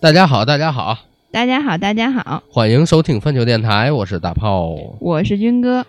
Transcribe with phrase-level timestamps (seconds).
[0.00, 0.96] 大家好，大家好，
[1.30, 4.74] 大家好，大家好，欢迎收听粪球电台，我是大炮。
[4.98, 5.84] 我是军哥。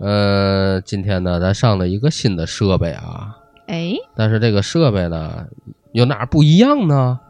[0.00, 3.36] 呃，今天呢，咱上了一个新的设备啊，
[3.68, 5.46] 哎，但是这个设备呢，
[5.92, 7.20] 有哪儿不一样呢？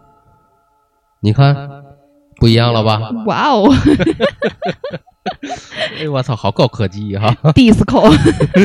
[1.21, 1.68] 你看，
[2.37, 2.99] 不一样了吧？
[3.27, 3.71] 哇哦
[6.01, 8.11] 哎，我操，好高科技哈！，disco，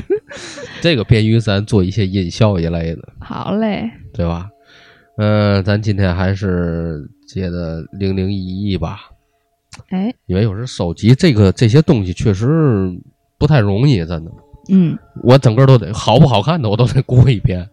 [0.79, 4.48] 这个便于咱做一些音效一类的，好嘞，对吧？
[5.18, 9.09] 嗯、咱今天还是接的零零一一吧，
[9.90, 12.91] 哎，因为有时收集这个这些东西确实
[13.38, 14.31] 不太容易，真的。
[14.70, 17.70] 嗯，我整个都得好不好看的，我都得 过一遍。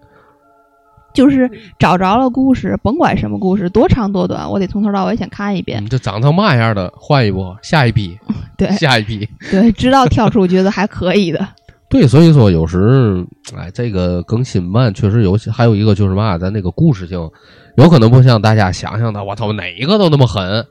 [1.15, 1.49] 就是
[1.79, 5.81] 找着了故事，甭管什么故事，多长多短，我得从头到尾先看一遍。
[5.83, 8.19] 嗯，这长成嘛样的，换一波，下一批，
[8.59, 9.29] 对 下一批。
[9.51, 11.49] 对，直到跳出觉得还可以的。
[11.89, 13.25] 对，所以说有时，
[13.57, 15.53] 哎，这个更新慢，确实有些。
[15.53, 17.31] 还有一个就是嘛，咱那个故事性，
[17.77, 20.65] 有可能不像大家想象的，我操，哪一个都那么狠，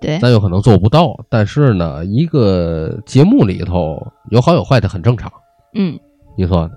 [0.00, 1.16] 对，咱有可能做不到。
[1.28, 5.30] 但是呢，一个节目里头有好有坏的，很正常。
[5.74, 5.98] 嗯，
[6.36, 6.68] 你说？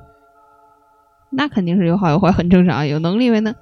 [1.32, 2.86] 那肯定是有好有坏，很正常。
[2.86, 3.56] 有能力没能，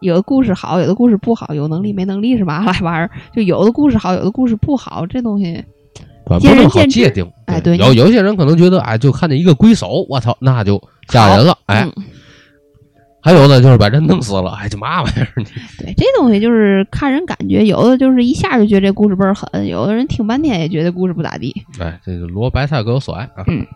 [0.00, 3.10] 有的故事好，有的故事不好，有能力没能力是嘛 来玩意儿？
[3.34, 5.62] 就有的故事好，有的故事不好，这东西，
[6.24, 7.30] 不见仁能好见智界定。
[7.46, 11.82] 哎对有有些人可能觉得，哎，就看见一个鬼手，我操，那就吓人了，哎。
[11.96, 12.04] 嗯
[13.20, 15.26] 还有呢，就是把人弄死了，哎，这嘛玩意儿？
[15.78, 21.54] 对，这东西就是看人感觉，有的就是一下就觉得这故事倍儿狠，有的人听半天也觉得故事不咋地。
[21.80, 23.44] 哎，这个萝白菜各有所爱啊。
[23.48, 23.66] 嗯，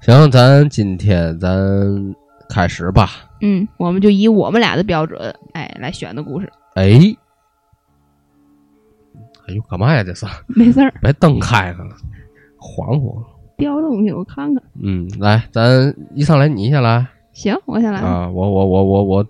[0.00, 1.56] 行，咱今天咱
[2.48, 3.10] 开始吧。
[3.40, 6.50] 嗯，我们就以我们俩的标准，哎，来选的故事。
[6.74, 6.98] 哎，
[9.46, 10.02] 哎呦，干嘛呀？
[10.02, 11.90] 这是没事儿，把灯开开了，
[12.56, 13.24] 晃晃。
[13.56, 14.62] 掉东西我看看。
[14.82, 18.00] 嗯，来，咱一上来你先来行，我先来。
[18.00, 19.26] 啊，我我我我我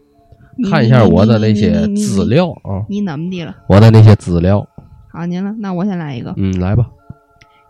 [0.70, 3.56] 看一下我的那些资料啊，你怎么的了？
[3.69, 4.67] 我的那些资料。
[5.11, 6.34] 好，您了，那我先来一个。
[6.36, 6.91] 嗯，来吧。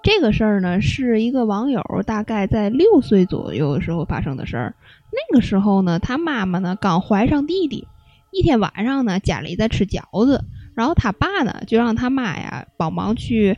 [0.03, 4.75] 这个事儿呢，是一个网友大概在六岁左右的时候发生的事儿。
[5.13, 7.87] 那个时候呢，他妈妈呢刚怀上弟弟，
[8.33, 13.57] 一天晚上呢，家里在吃饺子，然后他爸呢就让他妈呀帮忙去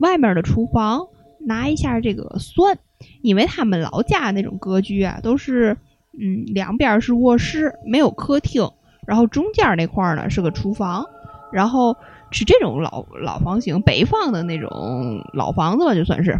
[0.00, 1.06] 外面的厨房
[1.40, 2.76] 拿一下这个蒜，
[3.22, 5.76] 因为他们老家那种格局啊，都是
[6.18, 8.68] 嗯两边是卧室，没有客厅，
[9.06, 11.06] 然后中间那块儿呢是个厨房，
[11.52, 11.96] 然后
[12.30, 16.38] 是这种老老房型，北方的那种老房子吧，就算是。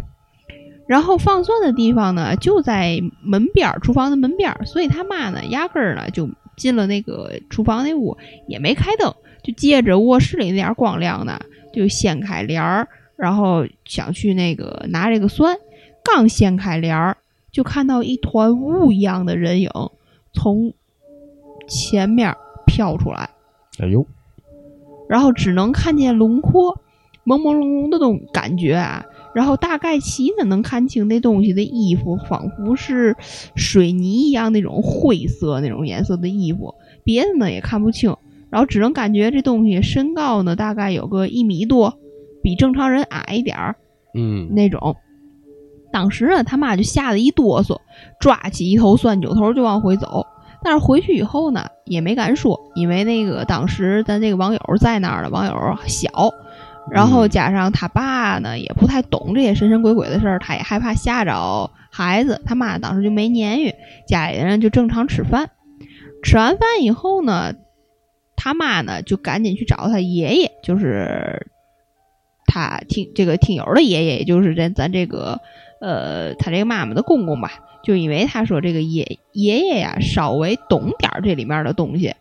[0.85, 8.17] 然后放蒜的地方呢，就在门边儿，厨房的门边儿，所以他妈呢，压根儿呢就进了那个厨房那屋，
[8.47, 11.39] 也没开灯，就借着卧室里那点光亮呢，
[11.73, 15.55] 就掀开帘儿，然后想去那个拿这个蒜，
[16.03, 17.15] 刚掀开帘儿，
[17.53, 19.69] 就看到一团雾一样的人影
[20.33, 20.73] 从
[21.69, 23.29] 前面飘出来。
[23.79, 24.05] 哎呦，
[25.07, 26.81] 然后只能看见轮廓，
[27.25, 29.05] 朦朦胧胧的东感觉啊。
[29.35, 33.15] 然后大概其呢能看清那东西的衣服，仿佛是
[33.55, 38.15] 水泥一样那种灰色那种颜色的衣服，别的呢也看不清。
[38.49, 41.97] 然后只能感觉这东西身高呢大概有个一米多，
[42.43, 43.75] 比正常人矮一点儿
[44.15, 44.95] 嗯，那种。
[45.93, 47.79] 当时呢，他妈就吓得一哆嗦，
[48.19, 50.25] 抓起一头蒜九头就往回走。
[50.63, 56.09] 但是回去以后呢，也没敢说，因为那个当时咱这个网友在那儿的，网友小，
[56.89, 63.75] 然后加上他爸呢也不太懂这些神神鬼鬼的事儿，他也害怕吓着孩子，他妈当时就没言语，
[64.07, 65.51] 家里人就正常吃饭。
[66.23, 67.53] 吃完饭以后呢，
[68.35, 71.47] 他妈呢就赶紧去找他爷爷，就是
[72.45, 75.41] 他听这个听友的爷爷，也就是咱咱这个
[75.83, 77.51] 呃他这个妈妈的公公吧，
[77.83, 82.15] 就因为他说这个爷爷爷呀稍微懂点儿这里面的东西，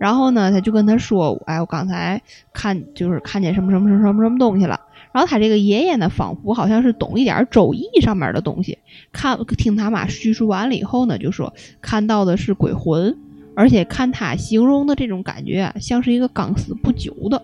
[0.00, 2.22] 然后呢他就跟他说，哎，我刚才
[2.54, 4.80] 看就是看见什么什么什么什么什么东西了。
[5.12, 8.78] 然后他这个爷爷呢，仿佛好像是懂一点儿周易上面的东西，
[9.12, 13.14] 看听他妈叙述完了以后呢，就说看到的是鬼魂，
[13.54, 17.42] 而且看他形容的这种感觉啊，像是一个刚死不久的。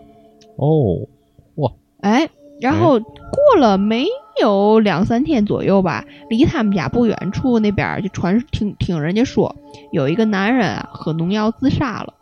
[0.56, 1.06] 哦，
[1.56, 1.70] 哇
[2.00, 4.06] 哎，然后过了没
[4.40, 9.55] 有两三天左右吧，离他们家不远处那边就传听听人家说，
[9.93, 12.14] 有一个男人啊喝农药自杀了。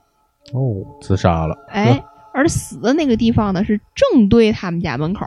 [0.53, 1.57] 哦，自杀了。
[1.69, 2.03] 哎，
[2.33, 5.25] 而死的那个地方呢是正对他们家门口，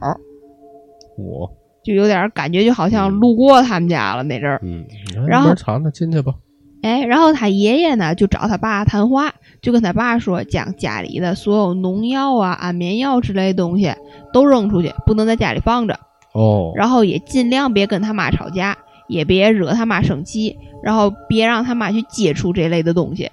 [1.17, 1.51] 我，
[1.83, 4.59] 就有点感觉就好像路过他们家了那阵儿。
[4.63, 4.85] 嗯，
[5.27, 6.33] 然后门敞着进去吧。
[6.81, 13.93] 哎，然后他爷爷呢就找他爸谈话，就跟他爸说，将家里的所有农药啊、安眠药之类的东西
[14.33, 15.99] 都扔出去，不能在家里放着。
[16.33, 18.77] 哦，然后也尽量别跟他妈吵架，
[19.07, 23.29] 也别惹他妈生气，然后别让他妈去接触这类的东西。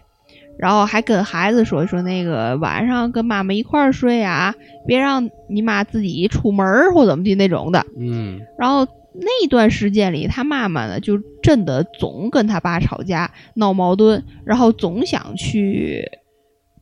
[0.58, 4.54] 然后还跟孩子说说那个晚上跟妈妈一块儿睡啊，
[4.86, 7.84] 别让你妈自己出门或怎么的那种的。
[7.98, 8.88] 嗯然后
[9.20, 16.04] 那段时间里，他妈妈呢就真的总跟他爸吵架、闹矛盾，然后总想去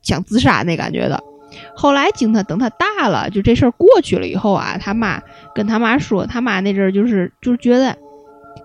[0.03, 1.23] 想自杀那感觉的。
[1.77, 5.23] 后来经他等他大了，就这事儿过去了以后啊，他妈
[5.55, 7.97] 跟他妈说，他妈那阵儿就是就是觉得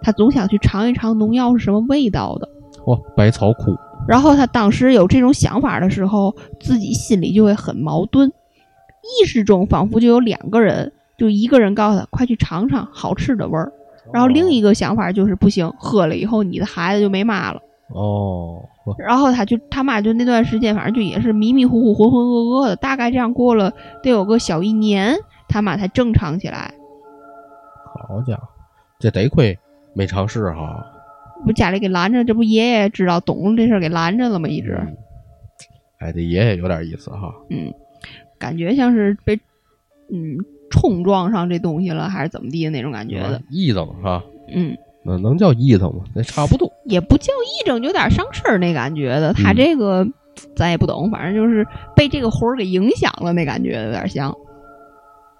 [0.01, 2.49] 他总想去尝一尝农药是什么味道的。
[2.85, 3.75] 哦，百草枯，
[4.07, 13.71] 然后他当时有这种想法的时候，自己心里就会很矛盾，意识中仿佛就有两个人，就一个人告诉他快去尝尝好吃的味儿，
[14.11, 17.61] 然后另一个想法就是不行，喝了以后你的孩子就没妈了。
[17.89, 18.63] 哦，
[18.97, 25.15] 然后他就他妈就那段时间反正就也是迷迷糊糊、浑浑噩噩的，大概这样过了得有个小一年，
[25.47, 26.73] 他妈才正常起来。
[28.07, 28.47] 好家伙，
[28.99, 29.59] 这得亏
[29.93, 30.85] 没尝试哈。
[31.45, 34.47] 不家里给拦着，这不爷爷知道懂了这事儿给拦着了吗？
[34.47, 34.77] 一直。
[34.81, 34.97] 嗯
[35.99, 37.33] 哎，这爷爷有点意思哈。
[37.49, 37.73] 嗯，
[38.37, 39.35] 感觉像是被
[40.09, 40.37] 嗯
[40.69, 43.41] 冲撞上这东西了，还是怎么地的那种感觉的。
[43.51, 44.23] 癔症哈，
[44.53, 46.03] 嗯，那能叫癔症吗？
[46.13, 46.71] 那差不多。
[46.85, 49.33] 也不叫癔症，有点上身儿那感觉的。
[49.33, 50.07] 他嗯这个、
[50.55, 54.29] 咱也不懂，反正就是被这个魂儿给影响了那感觉，有点像。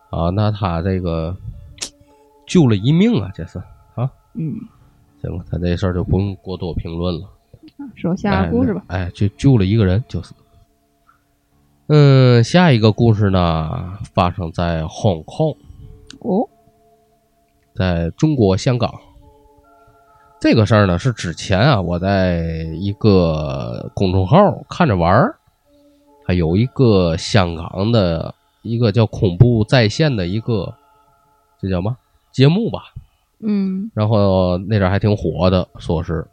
[0.10, 1.36] 啊，那他这个
[2.48, 3.60] 救了一命啊，这是
[3.96, 4.10] 啊。
[4.34, 4.56] 嗯，
[5.22, 7.30] 行了，他这事儿就不用过多评论了。
[7.96, 8.84] 说下个故事吧。
[8.88, 10.34] 哎，哎就救了一个人，就是。
[11.92, 15.58] 嗯，下一个故事呢，发生在 Hong Kong，
[16.20, 16.48] 哦，
[17.74, 18.94] 在中国香港。
[20.40, 22.44] 这个事儿呢，是之前啊，我在
[22.76, 24.38] 一个公众号
[24.70, 25.36] 看着玩儿，
[26.28, 30.72] 还有一个香港的一个叫“恐怖在线”的一个，
[31.60, 31.98] 这叫什么
[32.32, 32.94] 节目吧？
[33.42, 36.28] 嗯然后那阵儿还挺火的，说是。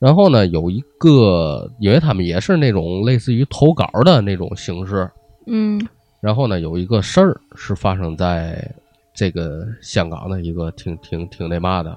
[0.00, 5.08] 然后呢，有一个，因为他们也是那种类似于投稿的那种形式。
[5.46, 5.80] 嗯
[6.20, 8.66] 然后呢，有一个事儿是发生在
[9.14, 11.96] 这个香港的一个挺挺挺那嘛的，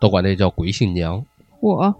[0.00, 1.24] 都管这叫鬼新娘。
[1.60, 1.94] 我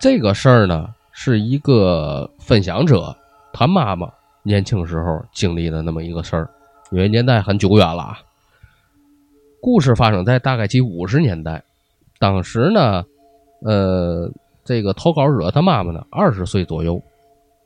[0.00, 3.14] 这个事儿呢，是一个分享者
[3.52, 4.10] 他妈妈
[4.42, 6.48] 年轻时候经历的那么一个事儿，
[6.90, 8.18] 因为年代很久远了啊。
[9.60, 11.62] 故事发生在大概其五十年代，
[12.18, 13.04] 当时呢，
[13.62, 14.30] 呃，
[14.64, 17.02] 这个投稿者他妈妈呢二十岁左右，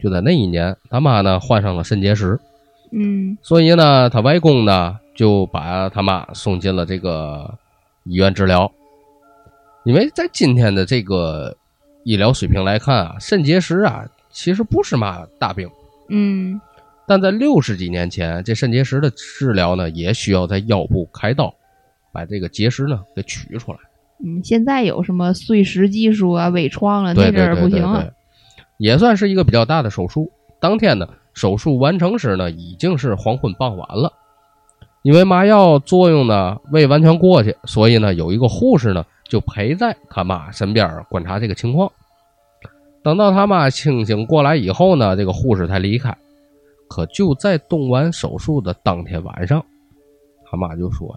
[0.00, 2.38] 就在那一年，他妈呢患上了肾结石，
[2.90, 7.56] 嗯所以呢，他外公呢就把他妈送进了这个
[8.04, 8.70] 医院治疗。
[9.84, 11.56] 因为在今天的这个
[12.04, 15.70] 医疗水平来看啊，肾结石啊其实不是嘛大病，
[16.08, 16.60] 嗯
[17.06, 21.54] 但在六十几年前，这肾结石的治疗呢也需要在腰部开刀，
[22.12, 23.78] 把这个结石呢给取出来。
[24.24, 28.06] 嗯，现在有什么碎石技术啊、微创了，对对那阵儿不行啊。，
[28.76, 30.30] 也算是一个比较大的手术。
[30.60, 34.12] 当天呢，手术完成时呢，已经是黄昏傍晚了。
[35.02, 41.90] 因为麻药作用呢未完全过去，所以呢，有一个护士呢就陪在他妈身边儿观察这个情况。
[43.02, 46.14] 等到他妈清醒过来以后呢，这个护士才离开。
[46.88, 49.64] 可就在动完手术的当天晚上，
[50.50, 51.16] 他妈就说：“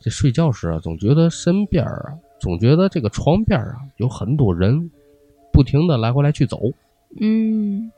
[0.00, 2.10] 这睡觉时啊，总觉得身边儿啊，
[2.42, 4.90] 总觉得这个床边儿啊有很多人，
[5.52, 6.58] 不停的来回来去走。
[7.20, 7.88] 嗯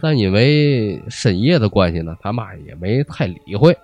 [0.00, 3.76] 但因为深夜的关系呢，他妈也没太理会。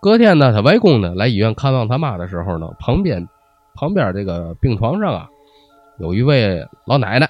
[0.00, 3.28] 隔天呢，他外公呢来医院看望他妈的时候呢，旁边
[3.74, 5.28] 旁边这个病床上啊，
[5.98, 7.28] 有一位老奶奶，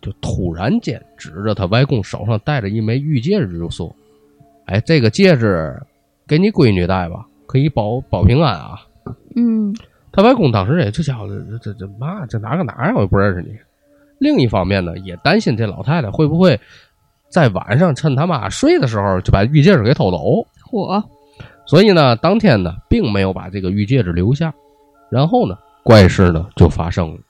[0.00, 3.92] 就突然间指着他外公手上戴着一枚玉戒指就说
[4.66, 5.76] ：“哎，这个戒指
[6.28, 8.86] 给你闺女戴吧，可以保保平安啊。”
[9.34, 9.74] 嗯
[10.16, 12.94] 他外公当时也这家伙这这这妈这哪个哪儿啊？
[12.94, 13.54] 我也不认识你。
[14.18, 16.58] 另一方面呢，也担心这老太太会不会
[17.28, 21.04] 在晚上趁他妈睡的时候就把玉戒指给偷走，嚯，
[21.66, 24.54] 所以呢，当天呢并没有把这个玉戒指留下。
[25.10, 27.20] 然后呢，怪事呢就发生了。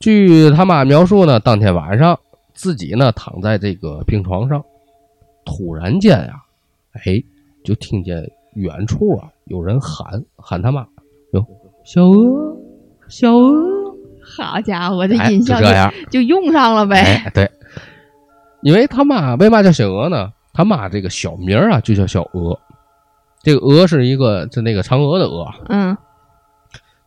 [0.00, 2.18] 据他妈描述呢，当天晚上
[2.54, 4.60] 自己呢躺在这个病床上，
[5.44, 6.42] 突然间呀、
[6.94, 7.22] 哎，
[7.62, 10.84] 就听见远处啊有人喊喊他妈，
[11.32, 11.46] 哟，
[11.84, 12.56] 小鹅，
[13.08, 13.94] 小鹅，
[14.36, 15.60] 好家伙，这哎，音效
[16.10, 16.96] 就,、用上了呗。
[16.96, 17.50] 哎，对，
[18.62, 20.32] 因为他妈为嘛叫小鹅呢？
[20.52, 22.58] 他妈这个小名儿啊就叫小鹅，
[23.42, 25.96] 这个鹅是一个就那个嫦娥的鹅，嗯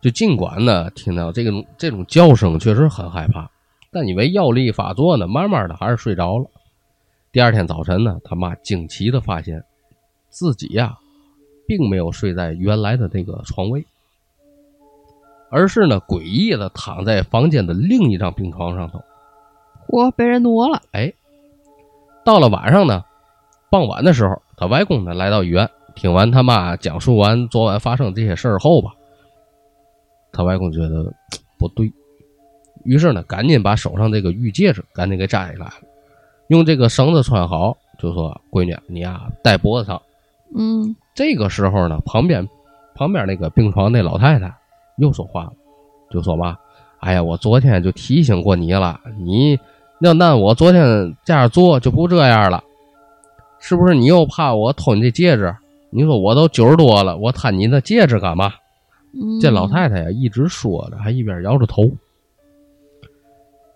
[0.00, 3.50] 就尽管呢听到这个这种叫声确实很害怕，
[3.90, 6.46] 但因为药力发作呢，慢慢的还是睡着了。
[7.32, 9.62] 第二天早晨呢，他妈惊奇的发现
[10.30, 10.96] 自己呀、
[11.66, 13.84] 并没有睡在原来的那个床位，
[15.50, 19.02] 而是呢诡异的躺在房间的另一张病床上头。
[19.88, 20.80] 嚯，被人挪了。
[20.92, 21.12] 哎，
[22.24, 23.04] 到了晚上呢，
[23.70, 28.92] 傍晚的时候，他外公呢来到医院，听完他妈讲述完昨晚发生这些事儿后吧，
[30.32, 31.12] 他外公觉得
[31.58, 31.92] 不对，
[32.84, 35.72] 于是呢，赶紧把手上这个玉戒指赶紧给摘下来了，
[36.48, 40.00] 用这个绳子穿好，就说：“闺女，你呀戴脖子上。”
[40.56, 42.48] 嗯这个时候呢，旁边
[42.94, 44.54] 旁边那个病床那老太太
[45.00, 45.52] 又说话了，
[46.10, 46.56] 就说嘛
[47.00, 49.58] ：“哎呀，我昨天就提醒过你了，你
[50.00, 52.62] 要那我昨天这样做就不这样了，
[53.58, 53.94] 是不是？
[53.94, 55.56] 你又怕我偷你这戒指？
[55.90, 58.52] 你说我都九十多了，我贪你那戒指干嘛？”
[59.12, 61.90] 嗯，这老太太呀，一直说着，还一边摇着头。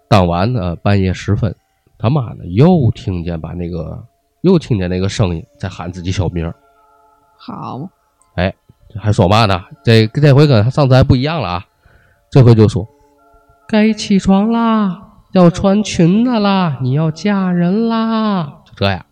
[0.07, 1.53] 当晚呢，半夜时分，
[1.99, 4.01] 他妈呢又听见把那个
[4.43, 6.55] 又听见那个声音在喊自己小名儿。
[7.37, 7.91] 好嘛，
[9.01, 9.63] 还说嘛呢？
[9.85, 11.65] 这这回跟上次还不一样了啊！
[12.31, 12.87] 这回就说
[13.69, 15.01] 该起床啦，
[15.33, 19.05] 要穿裙子啦，你要嫁人啦，就这样。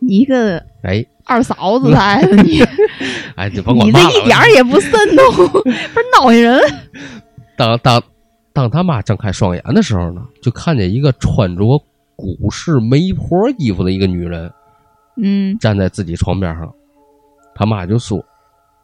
[0.00, 2.60] 你个哎二嫂子来的 你，
[3.36, 3.92] 哎，你甭管你。
[3.92, 6.60] 这一点儿也不瘆得慌， 不是闹心人。
[7.56, 8.02] 当当
[8.52, 11.82] 当他妈睁开双眼的时候呢，就看见一个穿着
[12.16, 14.52] 古式媒婆衣服的一个女人
[15.16, 16.72] 嗯站在自己床边上。
[17.54, 18.22] 他妈就说：“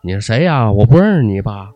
[0.02, 0.70] 你是谁呀？
[0.70, 1.70] 我不认识你吧？”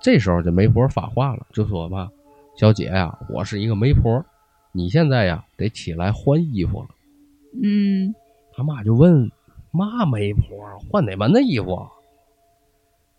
[0.00, 2.08] 这时候这媒婆发话了，就说嘛
[2.56, 4.24] ：“小姐呀，我是一个媒婆，
[4.72, 6.88] 你现在呀得起来换衣服了。
[7.62, 8.14] 嗯，”
[8.54, 9.30] 他妈就问
[9.72, 10.56] ：“嘛媒婆？
[10.88, 11.88] 换哪门子衣服啊？”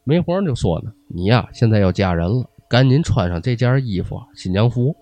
[0.06, 4.96] 媒婆就说呢：“你呀现在要嫁人了，赶紧穿上这件衣服，新娘服。”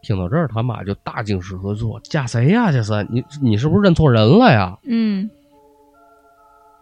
[0.00, 2.70] 听到这儿，他妈就大惊失色，说：“嫁谁呀？
[2.70, 5.28] 这是你你是不是认错人了呀？”嗯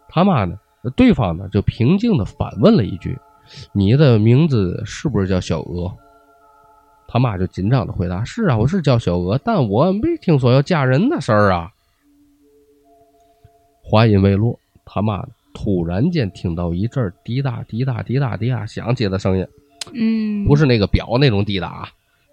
[0.09, 0.59] 他妈呢？
[0.91, 3.17] 对方呢就平静的反问了一句
[3.73, 5.93] ：“你的名字是不是叫小娥？”
[7.09, 11.71] 他妈就紧张的回答：“是啊，我是叫小娥，但我没听说要嫁人的事儿啊。”
[13.85, 15.23] 话音未落，他妈
[15.53, 19.47] 突然间听到一阵滴答滴答滴答滴答响起的声音，
[19.93, 21.89] 嗯，不是那个表那种滴答啊，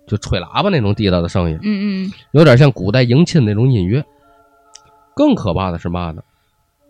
[0.08, 1.60] 就吹喇叭那种滴答的声音。
[1.62, 4.03] 嗯嗯有点像古代迎亲那种音乐。
[5.13, 6.24] 更可怕的是嘛呢？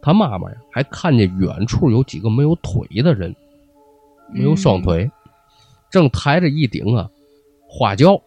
[0.01, 3.35] 他妈妈呀，还看见远处有几个没有腿的人，
[4.33, 5.09] 没有双腿，
[5.89, 7.09] 正抬着一顶啊
[7.67, 8.21] 花轿，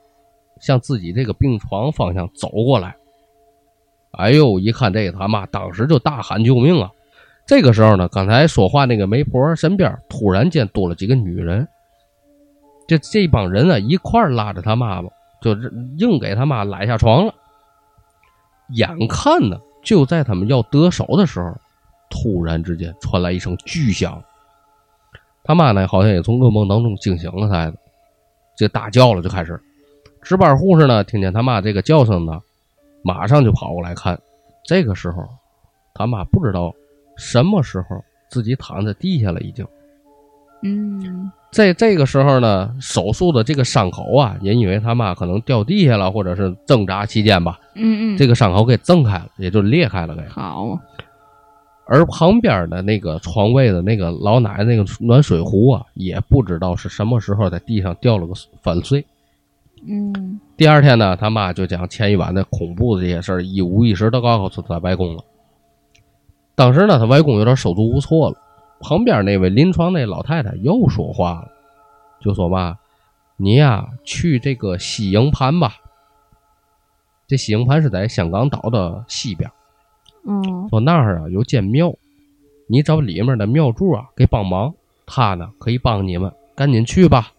[0.60, 2.96] 向自己这个病床方向走过来。
[4.12, 6.90] 哎呦，一看这个他妈，当时就大喊救命啊！
[7.46, 11.66] 这个时候呢，刚才说话那个媒婆身边突然间多了几个女人，
[12.86, 15.08] 这这帮人啊一块拉着他妈妈，
[15.40, 17.34] 就是硬给他妈拉下床了。
[18.68, 21.54] 眼看呢，就在他们要得手的时候，
[22.10, 24.22] 突然之间传来一声巨响。
[25.44, 27.74] 他妈呢，好像也从噩梦当中惊醒了似的，
[28.56, 29.60] 这大叫了，就开始。
[30.22, 32.40] 值班护士呢，听见他妈这个叫声呢，
[33.02, 34.20] 马上就跑过来看。
[34.64, 35.28] 这个时候，
[35.94, 36.72] 他妈不知道
[37.16, 39.66] 什么时候自己躺在地下了，已经。
[40.62, 50.22] 嗯在这个时候呢，手术的这个伤口啊，也因为他妈可能掉地下了，或者是挣扎期间吧，嗯嗯，这个伤口给挣开了，也就裂开了给。
[50.28, 50.78] 好，
[51.86, 59.04] 而旁边的那个床位的那个老奶奶那个暖水壶啊，也不知道是什么时候在地上掉了个粉碎。
[59.86, 65.22] 嗯第二天呢，他妈就将前一晚的恐怖的这些事儿一五一十的告诉他外公了。
[66.54, 68.36] 当时呢，他外公有点手足无措了。
[68.82, 71.48] 旁边那位临床那老太太又说话了，
[72.20, 72.78] 就说嘛
[73.38, 75.76] ：“你呀，去这个西营盘吧。
[77.28, 79.50] 这西营盘是在香港岛的西边。
[80.24, 81.94] 嗯说那儿啊有间庙，
[82.66, 84.74] 你找里面的庙祝啊给帮忙，
[85.06, 87.32] 他呢可以帮你们，赶紧去吧。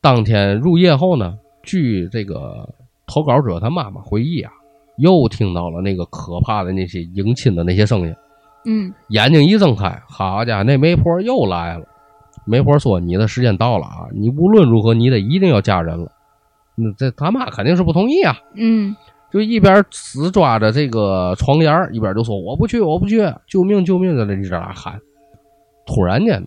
[0.00, 2.68] 当天入夜后呢，据这个
[3.06, 4.52] 投稿者他妈妈回忆啊，
[4.96, 8.14] 又听到了那个可怕的那些迎亲的那些声音，
[8.70, 11.86] 嗯眼睛一睁开，好家伙，那媒婆又来了。
[12.44, 16.12] 媒婆说：“你的时间到了啊，你无论如何你得一定要嫁人了。”
[16.76, 18.36] 那这他妈肯定是不同意啊。
[18.54, 18.94] 嗯
[19.30, 25.00] 就一边死抓着这个床沿儿一边就说：“我不去，我不去，救命，救命！”在那一直那喊。
[25.86, 26.46] 突然间，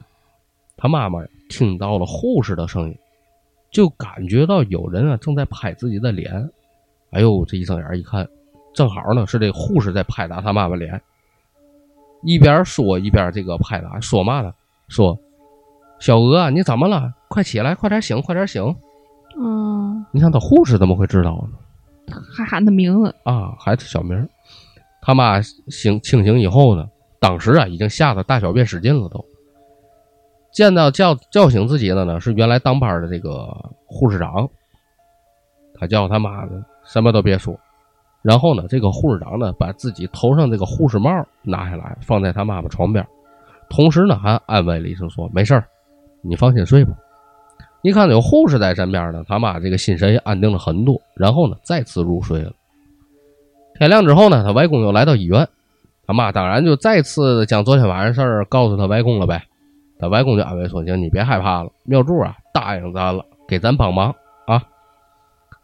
[0.77, 2.97] 他妈妈听到了护士的声音，
[3.71, 6.49] 就感觉到有人啊正在拍自己的脸。
[7.11, 8.27] 哎呦，这一睁眼一看，
[8.73, 10.99] 正好呢是这护士在拍打他妈妈脸，
[12.23, 14.53] 一边说一边这个拍打，说嘛呢？
[14.87, 15.17] 说
[15.99, 17.13] ：“小娥，你怎么了？
[17.29, 18.75] 快起来，快点醒，快点醒！”
[19.39, 22.15] 嗯，你想他护士怎么会知道呢？
[22.35, 24.27] 还喊他名字，啊，孩子小名。
[25.01, 26.85] 他妈醒清醒以后呢，
[27.19, 29.25] 当时啊已经吓得大小便失禁了都。
[30.51, 33.47] 见到叫叫醒自己的呢，是原来当班的这个
[33.85, 34.49] 护士长。
[35.73, 37.57] 他叫他妈的什么都别说。
[38.21, 41.09] 然后呢，这个护士长呢，把自己头上这个护士帽
[41.41, 43.05] 拿下来，放在他妈妈床边，
[43.69, 45.65] 同时呢，还安慰了一声说：“没事儿，
[46.21, 46.91] 你放心睡吧。”
[47.81, 51.01] 一看有护士在身边呢，他妈这个心神也安定了很多。
[51.15, 52.51] 然后呢，再次入睡了。
[53.79, 55.47] 天亮之后呢，他外公又来到医院，
[56.05, 59.41] 他妈当然就再次将昨天晚上事儿告诉他外公了呗。
[59.97, 64.13] 他外公就安慰说：“行，你别害怕了，妙柱啊答应咱了，给咱帮忙
[64.45, 64.61] 啊。”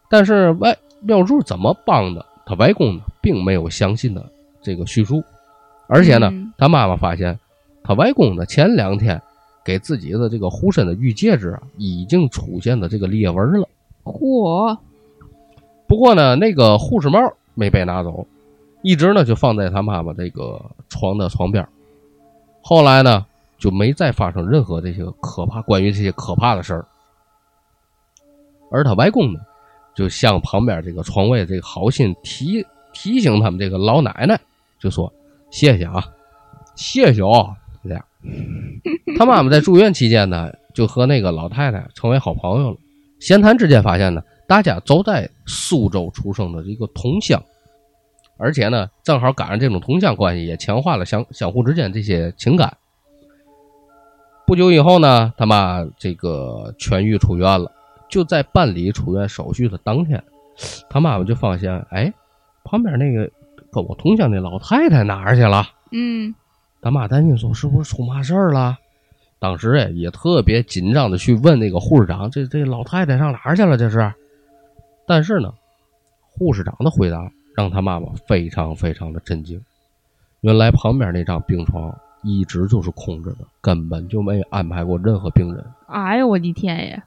[0.10, 2.26] 但是外妙柱怎么帮的？
[2.48, 4.26] 他外公呢，并没有详细的
[4.62, 5.22] 这个叙述，
[5.88, 7.38] 而且呢，他妈妈发现
[7.84, 9.22] 他外公呢前两天
[9.66, 13.68] 给自己的这个护身的玉戒指啊，已经出现了这个裂纹了。
[14.06, 14.78] 嚯！
[15.90, 17.20] 不过呢，那个护士帽
[17.54, 18.26] 没被拿走，
[18.82, 21.68] 一直呢就放在他妈妈这个床的床边。
[22.62, 23.26] 后来呢，
[23.58, 26.86] 就没再发生任何这些可怕关于这些可怕的事儿。
[28.72, 29.40] 而他外公呢？
[29.98, 32.64] 就向旁边这个床位这个好心提
[32.94, 34.40] 提醒他们这个老奶奶，
[34.80, 35.12] 就说
[35.50, 36.06] 谢谢啊，
[36.76, 37.50] 谢谢哦，
[37.84, 38.06] 这样。
[39.18, 42.78] 他妈妈在住院期间呢，就和那个老太太成为好朋友了。
[43.20, 47.44] 闲谈之间发现呢，大家都在苏州出生的一个同乡，
[48.38, 52.78] 而且呢，正好赶上这种同乡关系，也强化了相相互之间这些情感。
[54.46, 57.72] 不久以后呢，他妈这个痊愈出院了。
[58.10, 60.24] 就在办理出院手续的当天，
[60.90, 62.14] 他妈妈就发现，哎，
[62.64, 63.30] 旁边那个
[63.72, 65.64] 跟我同乡那老太太哪儿去了？
[65.92, 66.34] 嗯，
[66.82, 68.78] 他妈担心说是不是出嘛事儿了？
[69.40, 73.78] 当时哎也特别紧张的去问那个护士长，这这老太太上哪儿去了？
[73.78, 74.12] 这是？
[75.06, 75.54] 但是呢，
[76.20, 79.62] 护士长的回答让他妈妈非常非常的震惊。
[80.42, 85.64] 原来旁边那张病床一直就是空着的，根本就没安排过任何病人。
[85.88, 87.04] 哎呦我的天爷！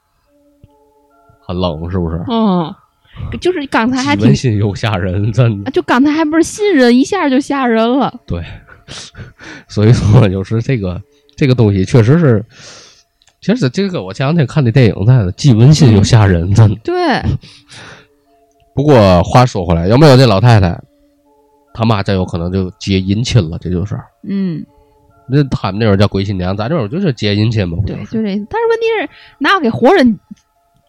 [1.51, 2.23] 很冷是不是？
[2.29, 2.73] 嗯，
[3.41, 5.71] 就是刚才还挺温馨又吓人，真的。
[5.73, 8.13] 就刚才还不是信任，一下就吓人了。
[8.25, 8.41] 对，
[9.67, 11.03] 所以说就是这个
[11.37, 12.45] 这个东西确实是，
[13.41, 16.77] 其实这个我前两天看的电影在的，既温馨又吓人，真的。
[16.85, 16.95] 对。
[18.73, 20.81] 不过话说回来，要没有这老太太，
[21.75, 23.99] 他妈真有可能就结姻亲了，这就是。
[24.23, 24.65] 嗯。
[25.29, 27.77] 那他们那会儿叫鬼新娘，咱这会儿就是接姻亲嘛。
[27.87, 28.29] 对，就这。
[28.49, 30.19] 但是问题是，哪有给活人？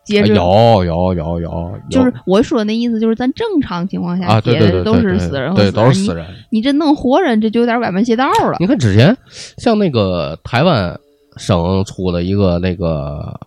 [0.03, 6.25] 接着有有有有，就是我说那意思，就是咱正常情况下接的都是死人，对，都是死人。
[6.49, 8.57] 你这弄活人，这就有点歪门邪道了。
[8.59, 9.15] 你看之前
[9.57, 10.99] 像那个台湾
[11.37, 13.39] 省出了一个那个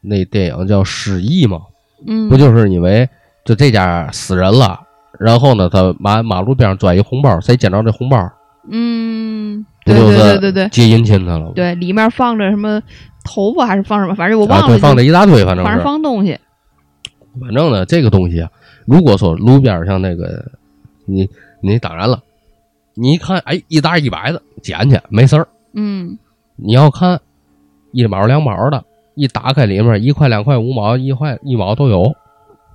[0.00, 1.60] 那电影叫《失忆》嘛，
[2.06, 3.08] 嗯，不就是因为
[3.44, 4.78] 就这家死人了，
[5.18, 8.16] 然后呢，他马马路边上拽一红包，谁捡着这红包，
[8.70, 12.80] 嗯，对对对对对，接姻亲去了，对，里面放着什么？
[13.26, 14.14] 头发还是放什么？
[14.14, 14.78] 反正我忘了。
[14.78, 16.38] 放的一大堆，反正反正放东西。
[17.40, 18.50] 反正呢，这个东西啊，
[18.86, 20.42] 如果说路边像那个，
[21.04, 21.28] 你
[21.60, 22.22] 你当然了，
[22.94, 25.46] 你一看，哎，一沓一百的，捡去没事儿。
[25.74, 26.16] 嗯。
[26.56, 27.20] 你要看
[27.92, 28.82] 一毛两毛的，
[29.14, 32.10] 一打开里面一块两块五毛一块一毛都有，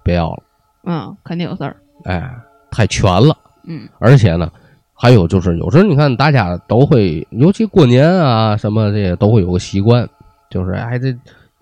[0.04, 0.44] 别要了。
[0.84, 1.76] 嗯，肯定有事儿。
[2.04, 2.30] 哎，
[2.70, 3.36] 太全了。
[3.66, 3.90] 嗯。
[3.98, 4.52] 而且呢。
[4.94, 10.08] 还有就是，有时候你看，大家都会，尤其过年啊什么这些，都会有个习惯，
[10.52, 11.12] 就是哎，这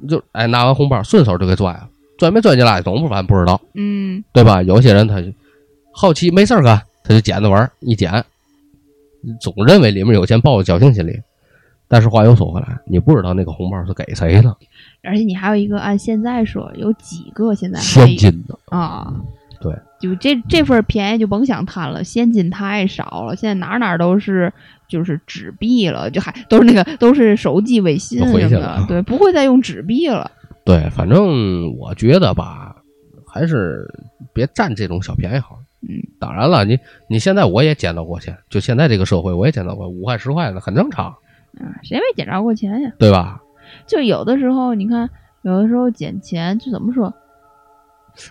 [0.07, 4.61] 就哎拿完红包顺手就给拽了，拽没拽进来，总不反不知道，嗯，对吧？
[4.63, 5.23] 有些人他
[5.93, 8.25] 好奇没事干，他就捡着玩一捡，
[9.39, 11.21] 总认为里面有钱，抱着侥幸心理。
[11.87, 14.55] 但是话又说回来，你不知道那个红包是给谁的，
[15.03, 19.13] 而且你还有一个按现在说，有几个现在现金的啊。
[19.61, 24.53] 对，就这这份便宜就甭想贪了，现金太少了，现在哪哪都是
[24.89, 30.29] 就是纸币了，就还都是那个都是手机微信什么的，对，不会再用纸币了。
[30.65, 32.75] 对，反正我觉得吧，
[33.25, 33.87] 还是
[34.33, 35.59] 别占这种小便宜好。
[35.81, 41.05] 嗯，当然了，你你现在我也捡到过钱，就现在这个社会我也捡到过五块十块的，很正常。
[41.05, 42.91] 啊，谁没捡着过钱呀？
[42.99, 43.41] 对吧？
[43.87, 45.09] 就有的时候，你看，
[45.43, 47.13] 有的时候捡钱就怎么说？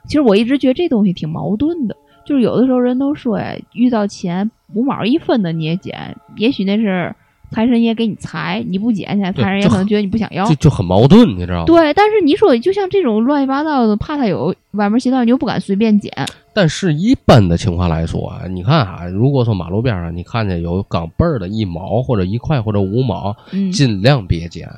[0.07, 1.97] 其实我一直觉得这东西挺矛盾的，
[2.29, 7.15] 就是有的时候人都说呀，遇到钱五毛一分的你也捡，也许那是
[7.51, 11.65] 财神爷给你财，你不捡起来，财神爷可能觉得你不想要，就就很矛盾，你知道吗？
[11.65, 16.13] 对，但是你说就像这种乱七八糟的，怕他有歪门邪道，你又不敢随便捡。
[16.53, 23.35] 但是一般的情况来说啊，你看啊，如果说马路边上你看见有钢镚儿的一毛或者一块或者五毛，
[23.73, 24.69] 尽量别捡。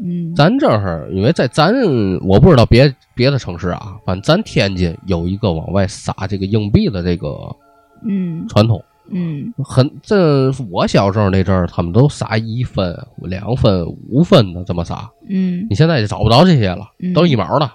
[0.00, 1.74] 嗯，咱这儿因为在咱
[2.22, 7.28] 我不知道别别的城市啊，反正咱天津有一个往外撒这个硬币的这个
[8.04, 8.46] 嗯。
[8.48, 17.70] 传统，嗯，很这我小时候那阵儿，他们都撒一分、两分、五分的这么撒，嗯，你现在就找不着这些了，都是一毛的，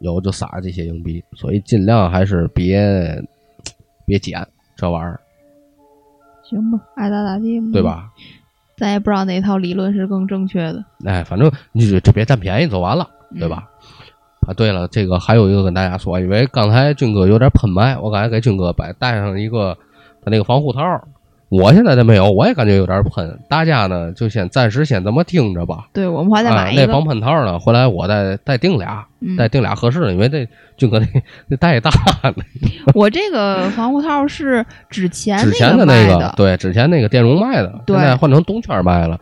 [0.00, 3.22] 有就撒这些硬币，所以尽量还是别
[4.04, 4.46] 别捡
[4.76, 5.20] 这玩意儿，
[6.42, 7.82] 行吧，爱咋咋地吧，对？
[7.82, 8.10] 吧？
[8.78, 13.68] 咱也不知道哪套理论是更正确的，哎，反正你就就别占便宜就完了，嗯对吧？
[14.46, 19.76] 啊，对了，这个还有一个跟大家说，因为刚才军哥有点喷麦，我刚才给军哥摆带上一个
[20.24, 20.80] 他那个防护套，
[21.48, 23.38] 我现在这没有，我也感觉有点喷。
[23.48, 25.88] 大家呢就先暂时先这么听着吧。
[25.92, 31.06] 对我们还得啊买，一个，那防喷套呢，回来我再再订俩，嗯再订俩合适的，因为这军哥那
[31.48, 31.90] 那带大
[32.22, 32.34] 了，
[32.94, 39.18] 我这个防护套是之前之前的那个对，之前那个电容卖的，现在换成动圈卖了。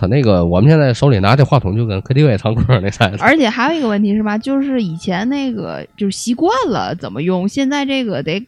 [0.00, 4.38] 他那个我们现在手里拿这话筒就跟 KTV 唱歌那 size，而且还有一个问题是吧？
[4.38, 8.46] 就是以前那个就是习惯了怎么用，现在这个得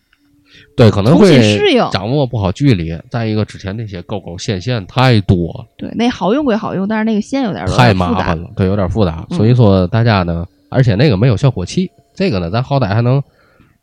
[0.77, 1.59] 对，可能会
[1.93, 2.97] 掌握不好距离。
[3.11, 9.27] 再一个，之前那些勾勾线线太多，对那好用归好用，但是那个线有点太麻烦了，对，有点复杂。
[9.31, 13.23] 嗯所以说大家呢，而且那个没有效果器，这个呢，咱好歹还能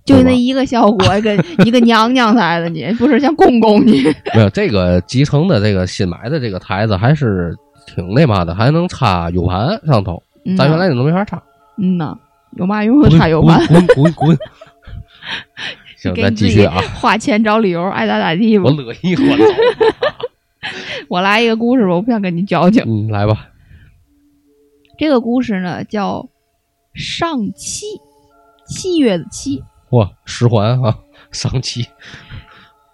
[0.06, 4.04] 就那一个效果，跟 一个娘娘台的你，不是像公公你。
[4.34, 11.42] 没有这个集成的这个新买的这个台子还是挺那嘛的，还能插 U 盘上头，嗯咱原来那都没法插。
[11.78, 12.18] 嗯呐，
[12.58, 14.38] 有嘛用插 U 盘，滚滚滚滚！
[15.98, 18.72] 行，咱继续啊， 花钱找理由，爱咋咋地吧我。
[18.72, 19.44] 乐意我走。
[21.10, 22.84] 我来一个故事吧，我不想跟你矫情。
[22.86, 23.50] 嗯，来吧。
[24.98, 26.30] 这个故事呢叫
[26.94, 27.86] 上期，
[28.68, 29.64] 七月的七。
[29.92, 30.98] 哇，十环啊，
[31.32, 31.86] 上期，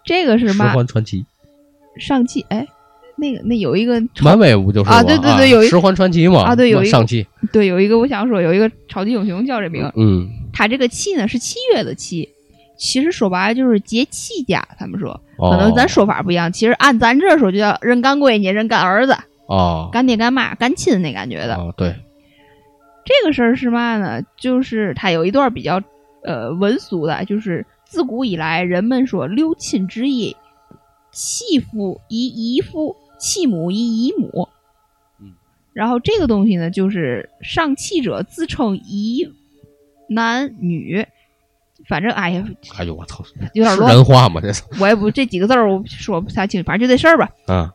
[0.04, 0.62] 这个是十？
[0.62, 1.24] 环传奇，
[1.98, 2.66] 上期哎，
[3.16, 12.28] 那个那有一个漫威不就是吗啊对对对有一十环传奇嘛啊对有一个上期，对，有一个我想说有一个超级英雄叫这名，嗯他这个气呢是七月的气，
[12.76, 14.66] 其实说白了就是节气家。
[14.78, 21.56] 他们说，哦可能咱说法不一样，其实按咱这说就叫认干闺女、认干儿子、哦干爹干妈、干亲那感觉的。
[21.56, 21.94] 哦，对，
[23.04, 24.22] 这个事儿是嘛呢？
[24.36, 25.82] 就是他有一段比较
[26.22, 30.34] 呃文俗的，就是自古以来人们说六亲之一，
[31.12, 34.48] 弃父以姨父，弃母以姨母。
[35.20, 35.34] 嗯，
[35.72, 39.30] 然后这个东西呢，就是上气者自称姨
[40.08, 41.06] 男女，
[41.88, 42.44] 反正哎呀
[42.78, 44.40] 哎呦我操，有点乱，人话吗？
[44.40, 47.28] 这是我也不这几个字儿我说不太清，反正就这事儿吧。
[47.48, 47.70] 嗯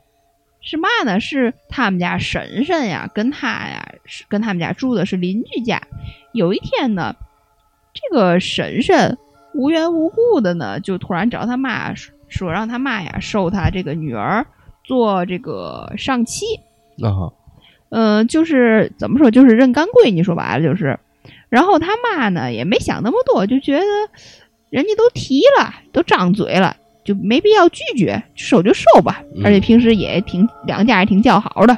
[0.62, 1.20] 是嘛呢？
[1.22, 5.82] 是他们家婶婶呀，跟他呀，是跟他们家住的是邻居家。
[6.34, 7.16] 有一天呢，
[7.94, 9.18] 这个婶婶
[9.54, 14.46] 无缘无故的呢，就突然找他妈说说让他妈呀收他这个女儿
[14.84, 16.46] 做这个上妻。
[17.02, 17.32] 啊
[17.90, 21.00] 嗯、就是怎么说，就是认干闺女，说白了就是。
[21.50, 23.86] 然后他妈呢也没想那么多，就觉得
[24.70, 29.24] 人家都提了，都张嘴了，就没必要拒绝，收就收吧。
[29.36, 31.78] 嗯而且平时也挺两家也挺交好的，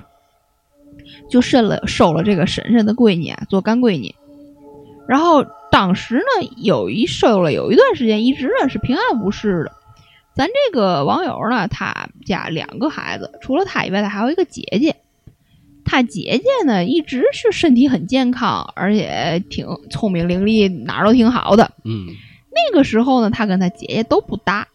[1.30, 4.14] 就收了收了这个婶婶的闺女啊，做干闺女。
[5.08, 9.72] 然后当时呢，有一收了有一段时间，一直呢是平安无事的。
[10.34, 14.96] 咱这个网友呢，他家两个孩子，除了他以外，他还有一个姐姐。
[15.92, 21.70] 他姐姐呢，一直是身体很健康，而且挺聪明伶俐，哪儿都挺好的。
[21.84, 22.08] 嗯
[22.50, 24.70] 那个时候呢，他跟他姐姐都不搭。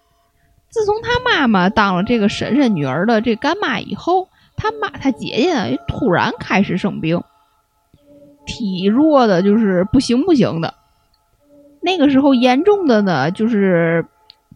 [0.69, 7.23] 自从他妈妈当了这个婶婶女儿的这干妈以后，他妈他姐姐呢突然开始生病，
[8.45, 10.75] 体弱的就是不行不行的。
[11.81, 14.05] 那个时候严重的呢，就是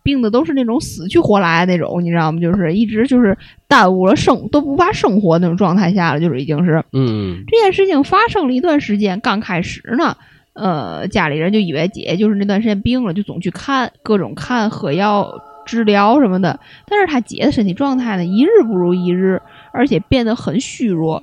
[0.02, 2.40] 病的都是那种死去活来的那种，你知道吗？
[2.40, 3.36] 就是一直就是
[3.68, 6.82] 耽误了生都无法生活那种状态下了，就是已经是。
[6.92, 10.16] 嗯这件事情发生了一段时间，刚开始呢，
[10.54, 15.32] 呃，家里人就以为姐就是那段时间病了，就总去看各种看喝药
[15.64, 16.58] 治疗什么的。
[16.86, 19.40] 但是她姐的身体状态呢，一日不如一日，
[19.72, 21.22] 而且变得很虚弱。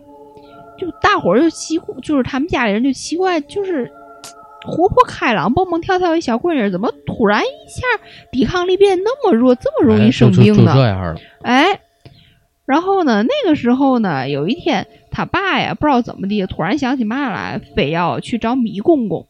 [0.77, 3.91] 就大伙儿就奇，就是他们家里人就奇怪，就是
[4.67, 7.81] 活泼开朗、蹦蹦跳跳一小闺女，怎么突然一下
[8.31, 10.73] 抵抗力变那么弱，这么容易生病呢？
[10.75, 11.79] 这样了，哎，
[12.65, 19.25] 然后呢，那个时候呢，有一天他爸呀，不知道怎么地，突然想起嘛来，非要去找米公公，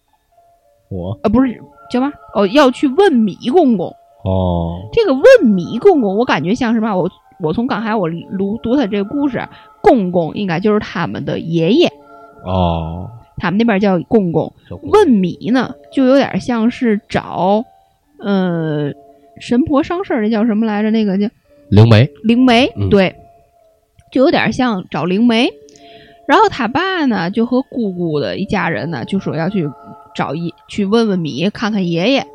[0.89, 2.11] 我呃，不是叫嘛？
[2.33, 3.95] 哦，要去问米公公。
[4.23, 6.93] 哦这个问米公公，我感觉像什么？
[6.97, 9.47] 我我从刚才我读读他这个故事，
[9.79, 11.87] 公公应该就是他们的爷爷，
[12.43, 14.51] 哦，他们那边叫公公。
[14.81, 17.63] 问米呢，就有点像是找，
[18.19, 18.91] 呃，
[19.39, 20.91] 神婆上身儿，那叫什么来着？
[20.91, 21.27] 那个叫
[21.69, 23.15] 灵媒，灵媒，嗯对，
[24.11, 25.49] 就有点像找灵媒。
[26.27, 29.69] 然后他爸呢，就和姑姑的一家人呢，就说要去
[30.15, 32.25] 找一去问问米，看看爷爷。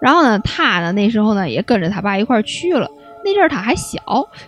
[0.00, 2.90] 然后呢，他呢那时候呢也跟着他爸一块儿去了。
[3.24, 4.00] 那阵儿他还小，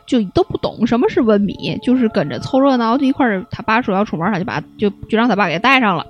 [0.07, 3.45] 就都不懂什么是问米，就是跟着凑热闹，就一块儿。
[3.51, 6.07] 他爸说要出门，他就把就就让他爸给带上了。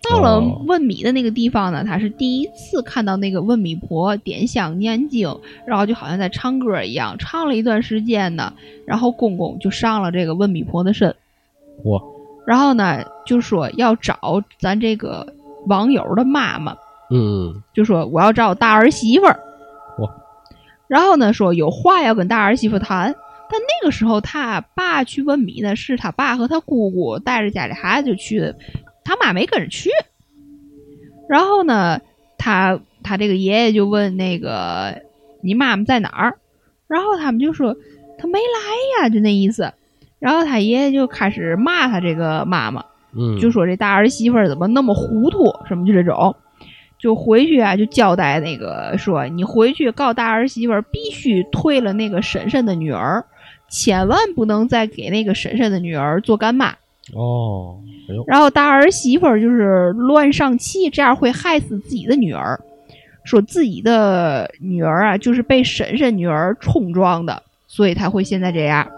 [0.00, 5.28] 到了哦问米的那个地方呢，他是第一次看到那个问米婆点香念经，
[5.66, 8.52] 然后就好像在唱歌一样，唱了一段时间呢，
[8.86, 11.12] 然后公公就上了这个问米婆的身，
[11.82, 12.00] 哇，
[12.46, 15.26] 然后呢就说要找咱这个
[15.66, 16.76] 网友的妈妈，
[17.10, 19.40] 嗯就说我要找大儿媳妇儿，哇，
[20.88, 23.14] 然后呢说有话要跟大儿媳妇谈。
[23.50, 28.54] 但那个时候，他爸去问米呢，是他爸和他姑姑带着家里孩子就去的，
[29.04, 29.88] 他妈没跟着去。
[31.30, 31.98] 然后呢，
[32.36, 35.00] 他他这个爷爷就问那个
[35.42, 36.36] 你妈妈在哪儿？
[36.86, 37.74] 然后他们就说
[38.18, 39.72] 他没来呀，就那意思。
[40.18, 42.84] 然后他爷爷就开始骂他这个妈妈，
[43.16, 46.36] 嗯，就说这大儿媳妇怎么那么糊涂，什么就这种。
[46.98, 53.24] 就回去啊，就交代那个说，你回去告大儿媳妇儿必须退了那个婶婶的女儿，
[53.68, 56.74] 千万不能再给那个婶婶的女儿做干妈。
[57.14, 57.78] 哦，
[58.26, 62.60] 然后大儿媳妇儿就是乱上气，这样会害死自己的女儿。
[63.24, 68.88] 说自己的女儿啊，就是被婶婶女儿冲撞的，所以才会现在这样。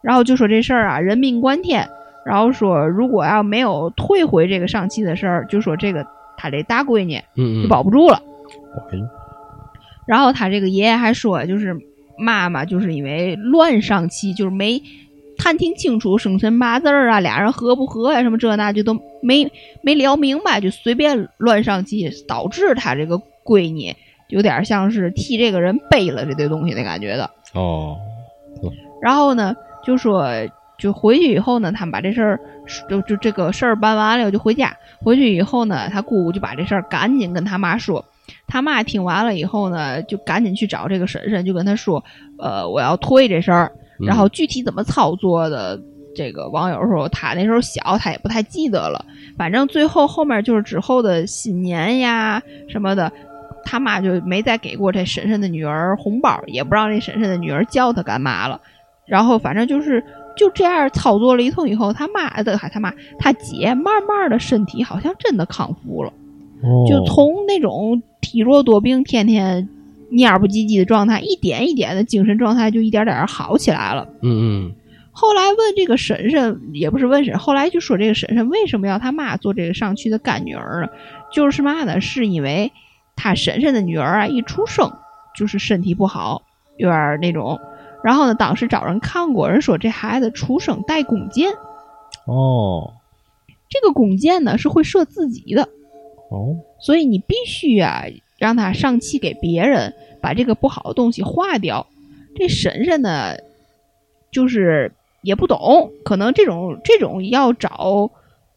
[0.00, 1.88] 然后就说这事儿啊，人命关天。
[2.24, 7.20] 然后说，如果要没有退回这个上气的事儿，就说这个他这大闺女
[7.62, 8.22] 就保不住了。
[10.06, 11.76] 然后他这个爷爷还说，就是
[12.18, 14.82] 妈妈就是因为乱上气，就是没
[15.38, 19.50] 探听清楚生辰八字儿啊，俩人合不合呀、什么这那就都没
[19.82, 23.94] 没聊明白，就随便乱上气，导致他这个闺女
[24.28, 27.30] 有点像是替这个人背了这堆东西的感觉的。
[27.54, 27.96] 哦，
[29.00, 30.26] 然后呢，就说
[30.82, 32.40] 就回去以后呢，他们把这事儿
[32.90, 34.76] 就就这个事儿办完了，就回家。
[35.00, 38.04] 回去以后呢，他姑姑就把这事儿赶紧跟他妈说。
[38.48, 42.02] 他妈听完了以后呢，就赶紧去找这个婶婶，就跟他说
[42.38, 45.80] ：“呃，我要退这事儿。”嗯然后具体怎么操作的，
[46.16, 49.04] 这个网友说他那时候小，他也不太记得了。
[49.38, 53.12] 反正最后后面就是之后的新年呀什么的，
[53.64, 58.60] 他妈就没再给过这婶婶的女儿红包，也不让这婶婶的女儿叫他干嘛了。
[59.06, 60.02] 然后反正就是
[60.36, 66.12] 就这样操作了一通以后，他妈的还他妈他姐慢慢的身体好像真的康复了，
[66.62, 69.68] 哦就从那种体弱多病、天天
[70.10, 74.08] 蔫不唧唧的状态，一点一点的精神状态就一点点好起来了。
[74.22, 74.72] 嗯嗯
[75.10, 80.88] 后来问这个婶婶，也不是问婶，后来就说这个婶婶为什么要他妈做这个上去的干女儿呢？
[81.30, 82.00] 就是嘛呢？
[82.00, 82.72] 是因为
[83.16, 84.90] 他婶婶的女儿啊，一出生
[85.36, 86.42] 就是身体不好，
[86.78, 87.60] 有点那种。
[88.02, 91.50] 然后呢，当时找人看过，人说这孩子出生带弓箭，
[92.26, 92.94] 哦
[93.68, 95.62] 这个弓箭呢是会射自己的，
[96.30, 98.04] 哦，所以你必须啊
[98.38, 101.86] 让他上气给别人，把这个不好的东西化掉。
[102.34, 103.34] 这婶婶呢，
[104.30, 108.10] 就是也不懂，可能这种这种要找，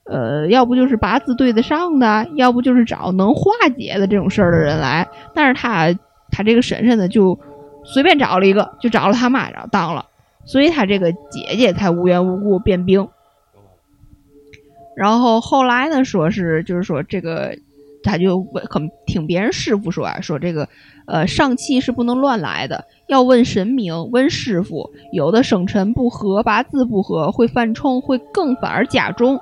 [0.06, 5.08] 呃，要不就是八字对得上的，要不就是找能化解的这种事儿的人来。
[5.34, 5.94] 但是他
[6.30, 7.40] 他这个婶婶呢，就
[7.86, 10.06] 随便找了一个，就找了他妈，然后当了，
[10.44, 13.08] 所以他这个姐姐才无缘无故变兵。
[14.96, 17.58] 然后后来呢，说是就是说这个，
[18.04, 20.70] 他就很，听别人师傅说啊，说这个
[21.06, 29.42] 呃上气是不能乱来的，要问神明，问师傅，有的生辰不合，八字不合，会犯冲，会更反而加重。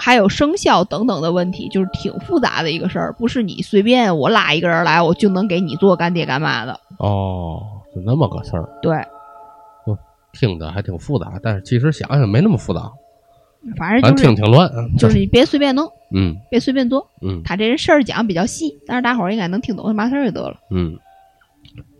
[0.00, 6.80] 还有生肖等等的问题，就是挺复杂的一个事儿，不是你随便我拉一个人来，我就能给你做干爹干妈的。
[6.98, 7.60] 哦，
[7.94, 8.96] 就那么个事儿，对，
[10.32, 12.90] 听着还挺复杂，但是其实想想没那么复杂，
[13.76, 17.06] 反正就是听挺乱，嗯就是你别随便弄，嗯别随便做。
[17.20, 20.56] 嗯他这人事儿讲比较细，但是大伙儿应该能听懂是嘛事儿就得了。
[20.70, 20.96] 嗯，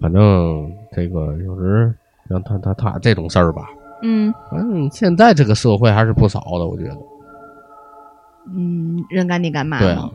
[0.01, 1.95] 反正这个有时
[2.29, 3.69] 像他他他这种事儿吧，
[4.03, 6.97] 嗯反正现在这个社会还是不少的，我觉得。
[8.47, 10.11] 嗯，人干爹干妈对啊。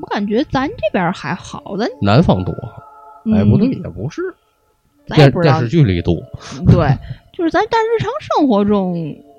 [0.00, 2.52] 我感觉咱这边还好，咱南方多，
[3.32, 4.22] 哎，不对，嗯也不是，
[5.06, 5.68] 咱也不知道电电视。
[5.68, 6.16] 剧里多。
[6.66, 6.88] 对，
[7.32, 8.94] 就是咱但日常生活中，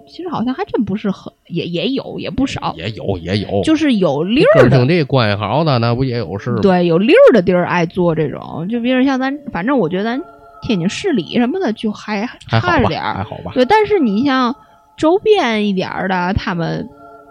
[0.07, 6.59] 其实好像还真不是很，也也有，也不少，也有也有，就是有溜儿的哥兄，弟关系好的那不也有事吗？
[6.61, 10.21] 对，有溜儿的地儿爱做这种，就比如像咱，反正我觉得咱
[10.61, 13.13] 天津市里什么的就还还好，差着点儿。
[13.15, 13.51] 还好吧。
[13.53, 14.55] 对，但是你像
[14.95, 16.87] 周边一点儿的，他们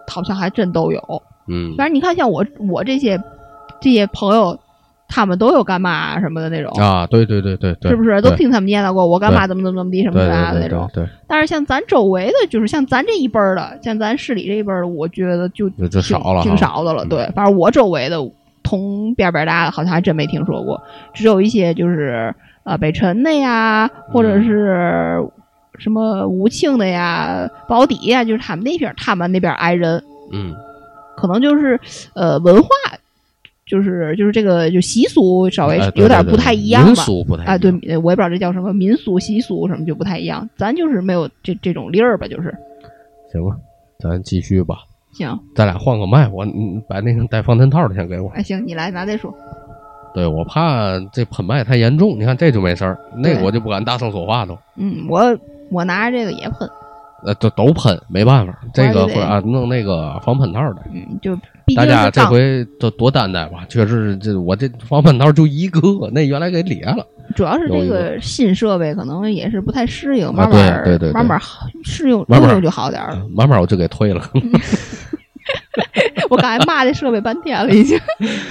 [0.08, 1.00] 好像还真都有。
[1.46, 3.20] 嗯反正你看，像我我这些
[3.80, 4.58] 这些朋友，
[5.08, 8.20] 他们都有干妈什么的那种，啊，对对对对对，是不是？
[8.22, 10.90] 都听他们念叨过，我干妈怎么怎么怎么地什么对啥的对对那种。
[10.94, 17.04] 对但是像咱周围的，就是像咱这一辈儿的，像咱市里这一辈儿的，我觉得就，就少了，挺少的了。
[17.04, 18.16] 嗯对，反正我周围的
[18.62, 25.28] 同边边大的，好像还真没听说过，只有一些就是呃北辰的呀，或者嗯是
[25.78, 30.02] 什么武庆的呀、保底呀，就是他们那边他们那边挨人。
[30.32, 30.54] 嗯，
[31.16, 31.78] 可能就是
[32.14, 32.68] 呃文化，
[33.66, 36.96] 就是就是这个就习俗稍微有点不太一样吧民。
[36.96, 42.54] 俗不太一啊，对，我也不知道这叫什么民俗习俗什么就不太一样，咱就是没有这这种例儿吧，就是
[43.32, 43.56] 行吧，
[43.98, 44.76] 咱继续吧。
[45.12, 48.28] 行，咱俩换个麦，我你把那个带防尘套的先给我。
[48.30, 49.32] 哎行，你来，咱再说。
[50.12, 54.56] 对我怕这喷麦太严重，你看这就没事儿，那个我就不敢大声说话都。
[54.76, 55.20] 嗯，我
[55.70, 56.68] 我拿着这个也喷，
[57.24, 60.82] 呃，都都喷，没办法，这个会啊弄那个防喷套的。
[60.92, 61.36] 嗯，就
[61.74, 65.80] 大家这，回都多担待吧，确实这我这防喷套就一个，
[66.12, 67.06] 那原来给裂了。
[67.34, 71.40] 主要是这个新设备可能也是不太适应，啊慢慢儿对对对对慢慢
[71.82, 73.26] 适应慢慢儿用用就好点儿了。
[73.34, 74.22] 慢慢我就给退了。
[76.30, 78.00] 我刚才骂这设备半天了，已经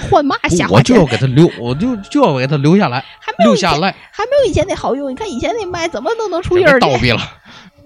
[0.08, 5.10] 换嘛瞎我就，要给他留，我就就要给他留下来，还没有下来，还没有以前那好用。
[5.10, 6.86] 你看以前那麦怎么都能出音别儿去。
[6.86, 7.18] 叨逼了。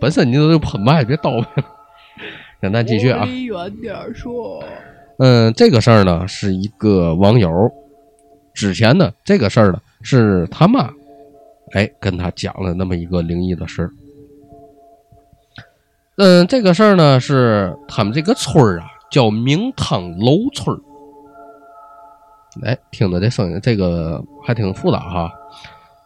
[0.00, 1.66] 本身你都喷麦，别倒闭了。
[2.60, 3.24] 行，咱继续啊。
[3.24, 4.62] 离远点说。
[5.18, 7.50] 嗯，这个事儿呢是一个网友
[8.54, 10.90] 之前呢，这个事儿呢是他妈，
[11.72, 13.90] 哎，跟他讲了那么一个灵异的事儿。
[16.16, 20.80] 嗯，这个事儿呢是他们这个村儿啊叫明汤楼村儿。
[22.64, 25.32] 哎，听着这声音，这个还挺复杂哈。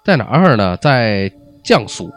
[0.05, 0.77] 在哪儿呢？
[0.77, 1.31] 在
[1.63, 2.11] 江苏。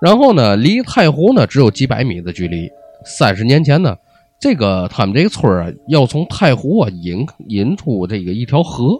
[0.00, 2.70] 然后呢，离太湖呢只有几百米的距离。
[3.04, 3.96] 三十年前呢，
[4.40, 8.98] 这个他们这个村儿啊，要从太湖啊引引出这个一条河，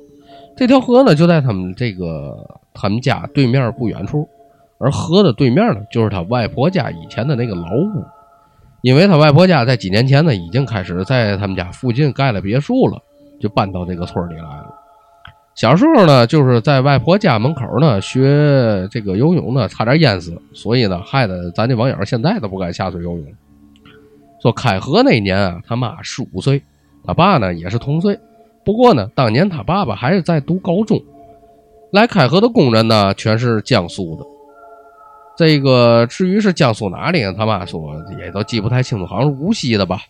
[0.56, 4.28] 这条河呢就在他们这个他们家对面不远处，
[4.78, 8.04] 而河的对面呢就是他外婆家以前的那个老屋，
[8.80, 13.02] 因为他外婆家在几年前呢已经开始在他们家附近盖了别墅了，
[13.40, 14.74] 就搬到这个村里来了。
[15.54, 23.24] 小时候呢，就是在外婆家门口呢学这个游泳呢，差点淹死，所以呢，害得咱这网友现在都不敢下水游泳。
[24.40, 26.62] 说开河那年啊，他妈十五岁，
[27.04, 28.16] 他爸呢也是同岁。
[28.64, 31.02] 不过呢，当年他爸爸还是在读高中。
[31.90, 34.24] 来开河的工人呢，全是江苏的。
[35.38, 37.22] 这个至于是江苏哪里？
[37.34, 40.00] 他妈说也都记不太清楚，好像是无锡的吧。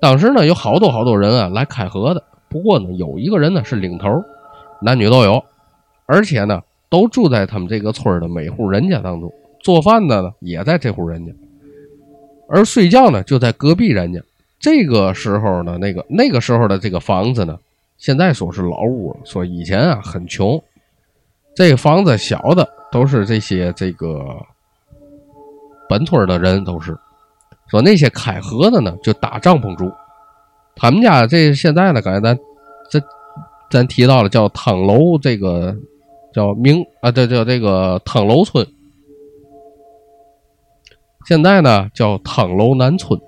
[0.00, 2.22] 当时呢，有好多好多人啊来开河的。
[2.48, 4.22] 不过呢，有一个人呢是领头，
[4.80, 5.42] 男女都有，
[6.06, 9.28] 而且呢都住在他们这个村的每户人家当中。
[9.58, 11.32] 做饭的呢也在这户人家。
[12.48, 14.22] 而睡觉呢，就在隔壁人家。
[14.60, 17.58] 这个时候呢，那个那个时候的这个房子呢，
[17.98, 20.62] 现在说是老屋，说以前啊很穷。
[21.56, 24.24] 这个房子小的都是这些这个
[25.88, 26.96] 本村的人都是，
[27.66, 29.92] 说那些开河的呢就搭帐篷住。
[30.76, 32.38] 他们家这现在呢，刚才咱
[32.88, 33.00] 这
[33.68, 35.74] 咱提到了叫汤楼，这个
[36.32, 38.64] 叫明啊，这叫这个汤楼村。
[41.26, 43.20] 现在呢叫汤楼南村？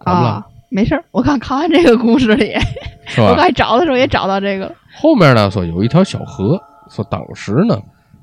[0.00, 2.52] 啊，没事儿，我刚看完这个故事里，
[3.16, 4.74] 我刚找的时候也找到这个了。
[4.94, 6.60] 后面呢说有一条小河，
[6.90, 7.80] 说当时呢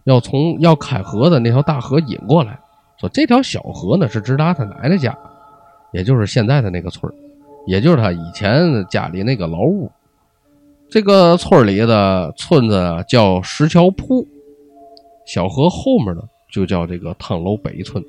[0.07, 2.57] 要从要开河的那条大河引过来，
[2.97, 5.15] 说这条小河呢是直达他奶奶家，
[5.91, 7.13] 也就是现在的那个村儿
[7.65, 9.91] 也就是他以前家里那个老屋。
[10.89, 14.25] 这个村里的村子叫石桥铺，
[15.25, 18.01] 小河后面呢就叫这个汤楼北村。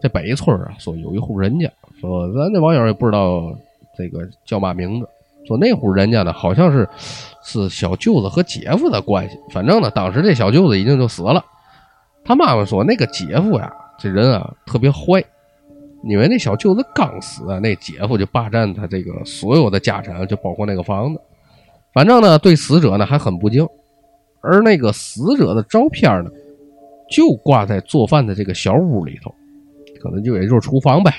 [0.00, 3.56] 这北村啊，说有一户人家，说咱这网友也不知道
[3.96, 5.08] 这个叫嘛名字，
[5.46, 6.88] 说那户人家呢好像是
[7.42, 9.36] 是小舅子和姐夫的关系。
[9.50, 11.44] 反正呢，当时这小舅子已经就死了。
[12.24, 15.22] 他妈妈说那个姐夫呀，这人啊特别坏，
[16.04, 21.20] 因为那小舅子刚死啊，那姐夫就霸占他这个所有的家产，就包括那个房子。
[21.92, 23.66] 反正呢，对死者呢还很不敬，
[24.40, 26.30] 而那个死者的照片呢，
[27.10, 29.34] 就挂在做饭的这个小屋里头，
[30.00, 31.12] 可能就也就是厨房呗。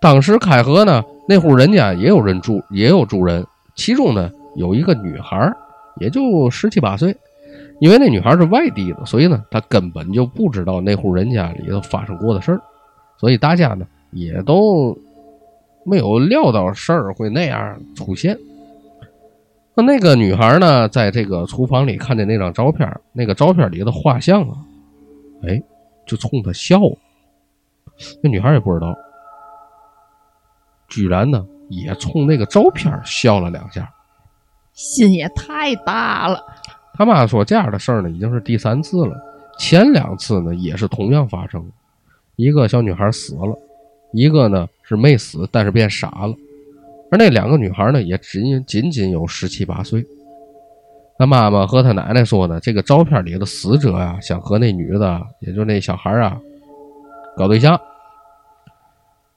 [0.00, 5.52] 当时开河呢，那户人家也有人住，也有住人，其中呢有一个女孩，
[6.00, 7.14] 也就十七八岁。
[7.80, 12.60] 因为那女孩是外地的，所以呢，她根本就不知道那户人家里头发生过的事儿，
[13.18, 14.96] 所以大家呢也都
[15.84, 18.36] 没有料到事儿会那样出现。
[19.74, 24.56] 那那个女孩呢，在这个厨房里看见那张照片，那个照片里的画像啊，
[25.48, 25.62] 哎，
[26.06, 26.78] 就冲她笑。
[28.22, 28.94] 那女孩也不知道，
[30.90, 33.90] 居然呢也冲那个照片笑了两下。
[34.74, 36.44] 心也太大了。
[36.94, 39.16] 他妈说这样的事儿呢已经是第三次了，
[39.58, 41.64] 前两次呢也是同样发生，
[42.36, 43.58] 一个小女孩死了，
[44.12, 46.34] 一个呢是没死但是变傻了，
[47.10, 50.04] 而那两个女孩呢也仅仅仅有十七八岁。
[51.18, 56.40] 他妈妈和他奶奶说呢，这个照片里的死者啊、想和那女的，也就那小孩啊，
[57.36, 57.78] 搞对象。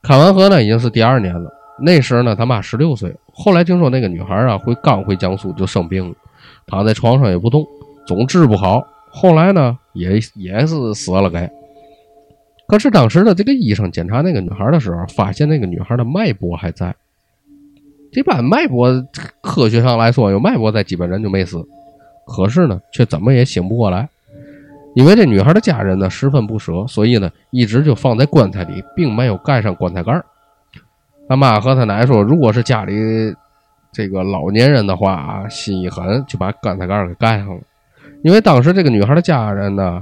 [0.04, 1.50] 看完河呢已经是第二年了，
[1.80, 3.16] 那时呢，他妈十六岁。
[3.32, 6.14] 后来听说那个女孩啊，回刚回江苏就生病了，
[6.66, 7.66] 躺在床上也不动，
[8.06, 8.86] 总治不好。
[9.08, 11.50] 后来呢，也也是死了该。
[12.66, 16.94] 可是当时的这个医生检查那个女孩的时候，发现那个女孩的脉搏还在。
[18.12, 19.02] 这般脉搏，
[19.40, 21.66] 科学上来说，有脉搏在，基本人就没死。
[22.26, 24.08] 可是呢，却怎么也醒不过来，
[24.94, 30.22] 因为这女孩的家人呢十分不舍，所以呢一直就放在棺材里，并没有盖上棺材盖
[31.28, 32.94] 他妈和他奶说，如果是家里
[33.92, 37.60] 这个老年人的话，心一狠，就把棺材盖给盖上了。
[38.22, 40.00] 因为当时这个女孩的家人呢，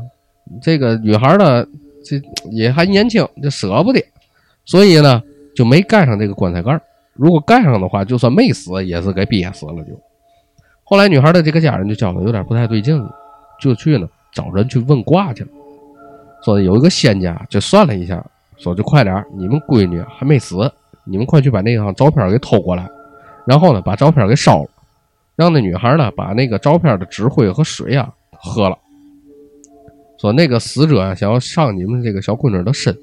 [0.60, 1.66] 这个女孩呢。
[2.04, 2.20] 这
[2.50, 4.04] 也还年轻，就舍不得，
[4.64, 5.22] 所以呢
[5.54, 6.80] 就没盖上这个棺材盖
[7.12, 9.74] 如果盖上的话，就算没死，也是给憋死了。
[9.84, 9.96] 就
[10.82, 13.00] 后来女孩的这个家人就觉得有点不太对劲，
[13.60, 15.50] 就去了找人去问卦去了。
[16.44, 18.24] 说有一个仙家就算了一下，
[18.56, 20.70] 说就快点，你们闺女还没死，
[21.04, 22.88] 你们快去把那张照片给偷过来，
[23.46, 24.68] 然后呢把照片给烧了，
[25.36, 28.76] 让那女孩呢把那个照片的纸灰和水啊喝了。
[30.18, 32.96] 说那个死者想要上你们这个小闺女的身，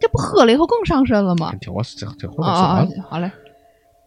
[0.00, 1.52] 这不喝了以后更上身了吗？
[1.60, 3.30] 听我这这后面说完，好嘞。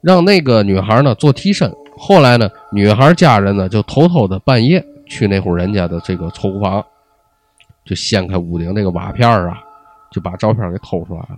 [0.02, 1.74] 让那个女孩呢做替身。
[1.98, 6.84] 后来呢，女孩家人呢就偷偷的半夜去那户人家的这个厨房，
[7.84, 9.62] 就掀开屋顶那个瓦片啊，
[10.12, 11.38] 就把照片给偷出来了，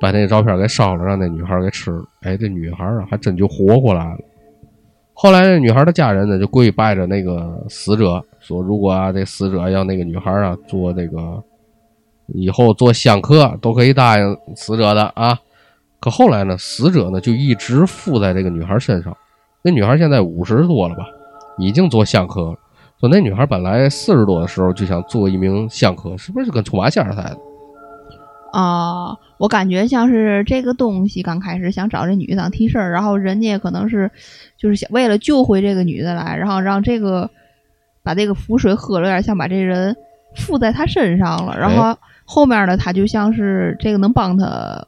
[0.00, 2.04] 把那个照片给烧了，让那女孩给吃了。
[2.22, 4.18] 哎，这女孩啊还真就活过来了。
[5.12, 11.42] 后来那，女孩的家人呢就跪拜着那个死者，说：“如果啊，这死者要那个女孩啊做这个
[12.28, 15.38] 以后做香客，都可以答应死者的啊。”
[16.00, 19.14] 可后来呢，死者呢就一直附在这个女孩身上。
[19.62, 21.04] 那女孩现在五十多了吧，
[21.58, 22.58] 已经做香客了。
[23.00, 27.36] 说那女孩本来四十多的时候就想做一名香客，是不是跟出马仙似的？
[28.52, 34.10] 啊，我感觉像是这个东西刚开始想找这女的当替身，然后人家可能是
[34.58, 37.30] 就是想为了救回这个女的来，然后让这个
[38.02, 39.96] 把这个符水喝了，有点像把这人
[40.36, 41.56] 附在他身上了。
[41.58, 41.96] 然后
[42.26, 44.84] 后面呢，他就像是这个能帮他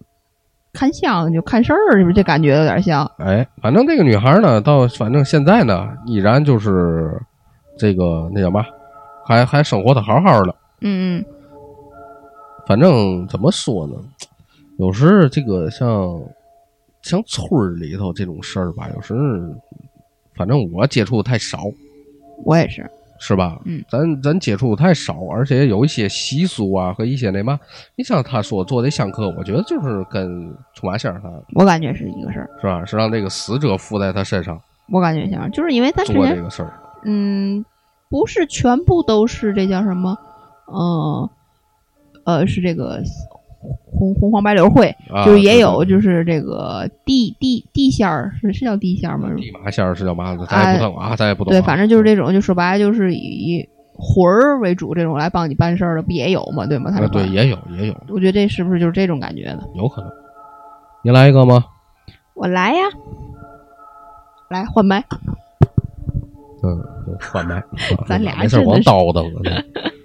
[0.75, 3.11] 看相，就看事儿，是不是这感觉有点像？
[3.19, 7.23] 哎，反正这个女孩呢，到反正现在呢，依然就是
[7.77, 8.65] 这个那叫嘛，
[9.27, 10.55] 还还生活的好好的。
[10.81, 11.25] 嗯嗯。
[12.67, 13.95] 反正怎么说呢，
[14.79, 16.21] 有时这个像
[17.03, 19.15] 像村里头这种事儿吧，有时
[20.35, 21.65] 反正我接触太少，
[22.45, 23.61] 我也是，是吧？
[23.65, 27.59] 嗯，咱咱接触太少，而且有一些习俗啊和一些那嘛，
[27.97, 32.85] 你像他说做的香客，我觉得就是跟出马仙儿他，我感觉是一个事儿，是吧？
[32.85, 34.59] 是让这个死者附在他身上，
[34.89, 36.73] 我感觉像，就是因为咱做这个事儿，
[37.05, 37.65] 嗯，
[38.09, 40.17] 不是全部都是这叫什么，
[40.67, 41.29] 嗯。
[42.25, 43.03] 呃，是这个
[43.91, 44.95] 红红黄白柳会，
[45.25, 49.29] 就是也有，就是这个地地地仙儿，是是叫地仙儿吗？
[49.37, 50.47] 地麻仙儿是叫麻子？
[50.49, 51.51] 咱也不懂啊，咱也不懂。
[51.53, 56.65] 对，反正就是这种，就说白了就是以魂儿为主，这种来帮你办事儿的，不也有吗？
[56.65, 56.93] 对吗？
[56.93, 57.97] 他对，也有也有。
[58.09, 59.65] 我觉得这是不是就是这种感觉呢？
[59.75, 60.09] 有可能。
[61.03, 61.65] 你来一个吗？
[62.35, 62.85] 我来呀，
[64.49, 65.05] 来换麦。
[66.63, 66.83] 嗯，
[67.21, 67.63] 换麦。
[68.07, 69.25] 咱俩没事往叨叨。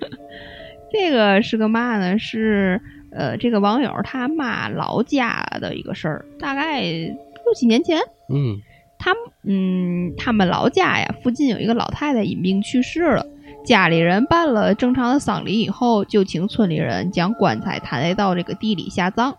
[0.91, 2.17] 这个是个嘛呢？
[2.17, 2.81] 是
[3.11, 7.99] 呃，这个网友他妈老家的一个事儿，大概六七年前。
[8.29, 8.57] 嗯，
[8.97, 13.25] 他嗯，他们老家呀，附近有一个老太太因病去世了，
[13.65, 19.35] 家里人办了正常的丧礼以后，就请村里人将棺材抬来到这个地里下葬。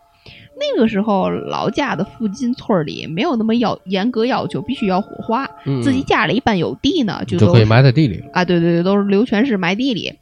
[0.58, 5.48] 那个时候，老家的附近村里没有那么要严格要求，必须要火化。
[5.82, 8.44] 自己家里一般有地呢，就就可以埋在地里啊。
[8.44, 10.12] 对对对，都是刘全是埋地里。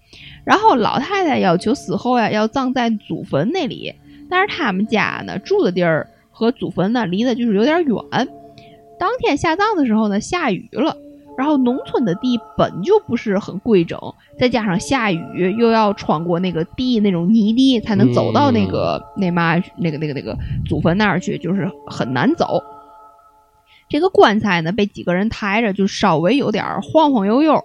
[0.45, 3.95] 然后老太太要求死后呀要葬在祖坟那里，
[4.30, 7.97] 但是他们家呢住的地儿和祖坟呢离得就是有点远。
[8.99, 10.97] 当天下葬的时候呢下雨了，
[11.37, 14.01] 然后农村的地本就不是很规整，
[14.39, 22.62] 再加上下雨又要穿过那个地那种泥地才能走到那个那嘛那个那个那个祖坟那儿去，就是很难走。
[23.89, 27.62] 这个棺材呢被几个人抬着，就稍微有点晃晃悠悠。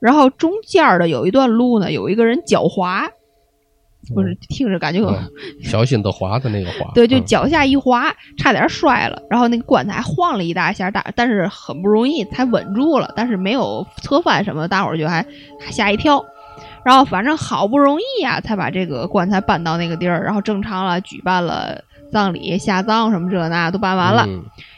[0.00, 3.10] 然后中间的有一段路呢，有一个人脚滑，
[4.14, 5.00] 不是听着感觉
[5.62, 9.22] 小心的滑的那个滑，对，就脚下一滑，差点摔了。
[9.30, 15.24] 然后那个棺材晃了一大下，大但是很不容易才稳住了，但是没有侧翻什么，大伙儿就还
[15.70, 16.24] 吓一跳。
[16.84, 24.26] 然后反正好不容易呀，才把这个棺材搬到那个地儿，然后正常了，举办了葬礼、下葬什么这那都办完了。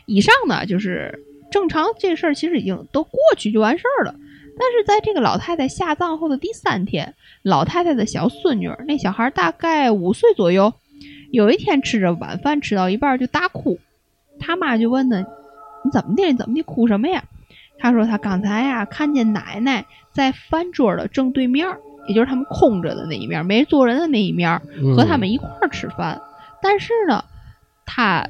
[0.07, 1.16] 以上呢就是
[1.51, 4.14] 正常，这事儿其实已经都过去就完事儿了。
[4.59, 10.73] 但是在这个老太太下葬后的第三天，老太太的小孙女那小孩大概五岁左右，
[11.31, 13.79] 有一天吃着晚饭吃到一半就大哭，
[14.39, 15.19] 他妈就问他
[15.85, 16.35] ：“你怎么的？
[16.35, 16.63] 怎么的？
[16.63, 17.25] 哭什么呀？”
[17.79, 21.67] 他说：“他刚才呀，看见奶奶在饭桌的正对面，
[22.07, 24.61] 也就是他们空着的那一面，没坐人的那一面，
[24.95, 26.21] 和他们一块儿吃饭。
[26.61, 27.25] 但是呢，
[27.85, 28.29] 他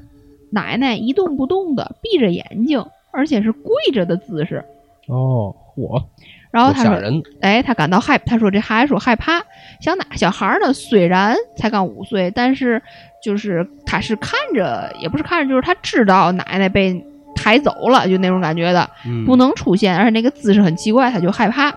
[0.51, 4.65] 奶奶一动不动的闭着眼睛，而且是跪着的姿势。
[5.09, 6.05] 哦，嚯！
[6.51, 9.43] 然后他说吓人，：“哎，他感到害，他说这孩子说害怕。
[9.81, 12.81] 小奶小孩呢，虽然才刚五岁，但是
[13.25, 17.03] 就是他是看着，也不是看着，就是他知道奶奶被
[17.35, 21.75] 抬走了，就那种感觉的，嗯不能出现，而且那个姿势很奇怪，他就害怕。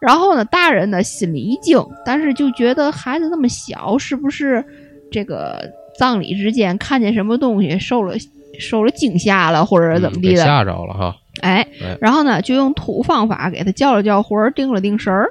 [0.00, 4.62] 然后呢，大人呢心里一惊，但是就觉得孩子那么小，是不是
[5.10, 5.60] 这个
[5.98, 8.14] 葬礼之间看见什么东西受了
[8.60, 10.42] 受了惊吓了，或者是怎么嗯地的？
[10.42, 11.16] 给吓着了哈。
[11.40, 15.30] 哎哎，然后呢，就用土方法给他叫了叫魂儿，定了定神儿。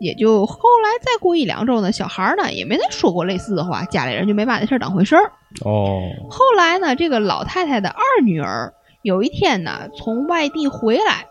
[0.00, 5.32] 也就后来再过一两周呢，小孩儿呢也没再说过类似的话，家里人就没把这事儿当回事儿。
[5.64, 11.26] 哦，后来呢，这个老太太的二女儿有一天呢从外地回来，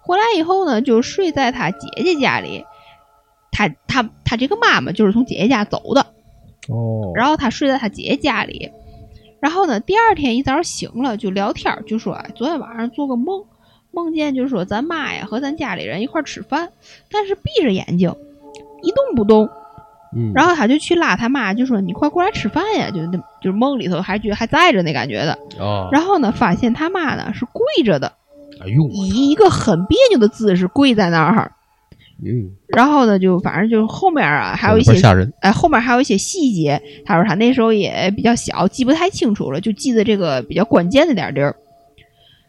[0.00, 2.64] 回来以后呢就睡在她姐姐家里。
[3.50, 6.00] 她她她这个妈妈就是从姐姐家走的，
[6.68, 8.70] 哦，然后她睡在她姐姐家里。
[9.40, 13.44] 然后呢，第二天一早醒了就聊天，就说哎，昨天晚上做个梦，
[13.94, 16.68] 梦见就是说咱妈呀和咱家里人一块儿吃饭，
[17.10, 18.14] 但是闭着眼睛，
[18.82, 19.48] 一动不动。
[20.16, 25.36] 嗯，然后他就去拉他妈，就说你快过来吃饭呀，就那就是梦里头还觉得还在着那感觉的。
[25.58, 28.12] 哦，然后呢，发现他妈呢是跪着的，
[28.60, 31.50] 哎呦，以一个很别扭的姿势跪在那儿。
[32.24, 35.32] 嗯，然后呢，就反正就是后面啊还有一些吓人。
[35.40, 36.80] 哎，后面还有一些细节。
[37.04, 41.56] 他说他那时候也比较小，记不太清楚了，就记得这个比较关键的点儿地儿。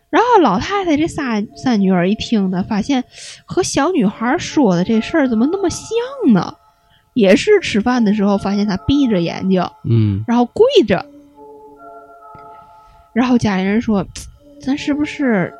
[0.10, 3.04] 然后老太太这仨三女儿一听呢，发现
[3.46, 5.90] 和小女孩说的这事儿怎么那么像
[6.34, 6.56] 呢？
[7.14, 11.06] 也是吃饭的时候发现她闭着眼睛，嗯，然后跪着。
[13.14, 14.06] 然后家里人说
[14.60, 15.54] ：“咱是不是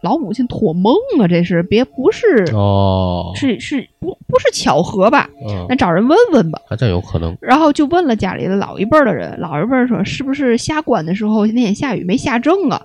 [0.00, 1.28] 老母亲托梦啊？
[1.28, 5.30] 这是别不是、哦，是是不不是巧合吧？
[5.48, 7.36] 嗯，咱找人问问吧。”还真有可能。
[7.40, 12.82] 然后就问了家里的老一辈儿的人，老一辈儿说是不是下关的时候那天下雨没下正啊？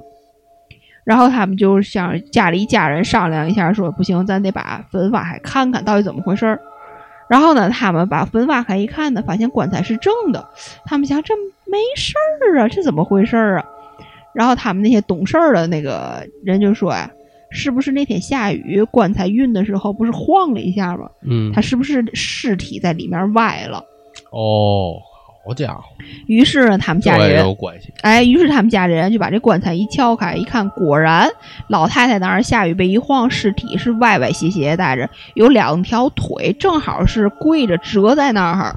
[1.07, 6.59] 然后他们就想家里一家人商量一下，说不行，咱得把坟挖开看看到底怎么回事儿。
[7.29, 10.45] 然后呢，他们把坟挖开一看呢，发现棺材是正的。
[10.85, 11.33] 他们想这
[11.65, 13.65] 没事儿啊，这怎么回事儿啊？
[14.33, 17.09] 然后他们那些懂事儿的那个人就说呀、
[17.51, 21.09] 是不是那天下雨，棺材运的时候不是晃了一下吗？
[21.23, 23.77] 嗯他，是不是尸体在里面歪了？
[24.31, 25.06] 哦，好
[25.53, 25.83] 家伙，
[26.27, 27.93] 于是呢，他们家里人有关系。
[28.01, 31.29] 哎，于是他们家里人就把这棺材一撬开，一看，果然
[31.67, 38.75] 老太太那儿下雨被一晃，尸体是歪歪斜斜带着，有两条腿正好是跪着折在那儿。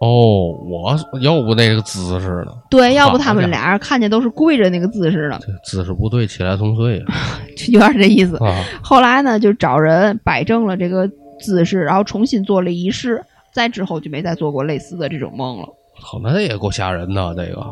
[0.00, 2.52] 哦，我要不那个姿势呢？
[2.70, 7.04] 对，要不他们俩人看见都是跪着那个姿势呢，姿势不对，起来同岁
[7.58, 8.36] 就有点这意思。
[8.36, 8.62] 啊！
[8.80, 11.10] 后来呢，就找人摆正了这个
[11.40, 13.20] 姿势，然后重新做了仪式，
[13.52, 15.66] 再之后就没再做过类似的这种梦了。
[16.02, 17.66] 操，那也够吓人的，这个。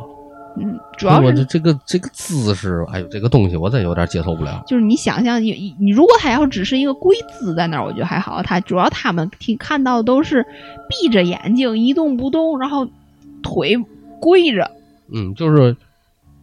[0.59, 4.64] 嗯，主要是我这这个这个姿势，哎呦，这个东西我真有点接受不了。
[4.66, 8.43] 就是你想象，你你你如果他要只是一个跪姿在那儿，我觉得还好。
[8.43, 10.43] 他主要他们听看到的都是
[10.89, 12.89] 闭着眼睛一动不动，然后
[13.43, 13.77] 腿
[14.18, 14.70] 跪着，
[15.12, 15.77] 嗯，就是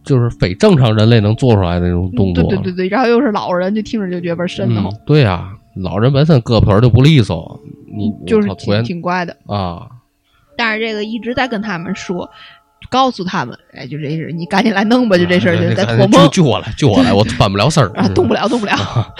[0.04, 2.44] 就是非正常人类能做出来的那种动作。
[2.44, 7.60] 对对对对，然后又是老人，就听着就觉得倍儿瘆得慌嗯，，对呀、老人本身胳膊腿儿就不利索，
[7.92, 9.36] 你就是挺挺怪的。
[9.46, 9.88] 啊，
[10.56, 12.30] 但是这个一直在跟他们说，
[12.90, 18.74] 告诉他们，哎，就这事儿，你赶紧来弄吧，就这事就在哎托梦救救我来，救我来，我翻不了身儿啊，动不了，动不了。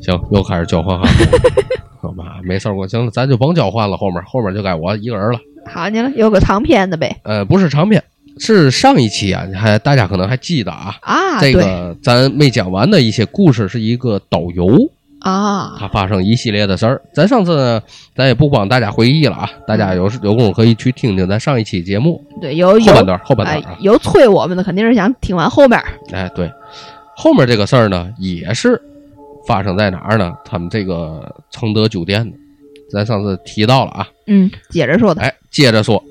[0.00, 1.08] 行，又开始交换哈。
[2.00, 5.38] 好吧，没事儿，我行了，咱就甭交换了，后面后面就该我一个人了。
[5.66, 7.20] 好，你了，有个长篇的呗。
[7.22, 8.02] 呃，不是长篇，
[8.38, 14.90] 是上一期啊，还大家可能还记得啊，啊，这个咱没讲完的一些故事，是一个导游
[15.22, 17.00] 啊，他发生一系列的事儿。
[17.14, 17.82] 咱上次呢，
[18.16, 23.78] 咱也不帮大家回忆了啊，大家有有空可以去听听咱上一期节目对，有有后半段，后半哎段啊。
[23.80, 25.84] 有催我们的，肯定是想听完后面儿。
[26.12, 26.50] 哎，对，
[27.16, 28.80] 后面这个事儿呢，也是
[29.46, 30.34] 发生在哪儿呢？
[30.44, 32.36] 他们这个承德酒店的，
[32.90, 34.08] 咱上次提到了啊。
[34.26, 35.22] 嗯，接着说的。
[35.22, 36.02] 哎，接着说，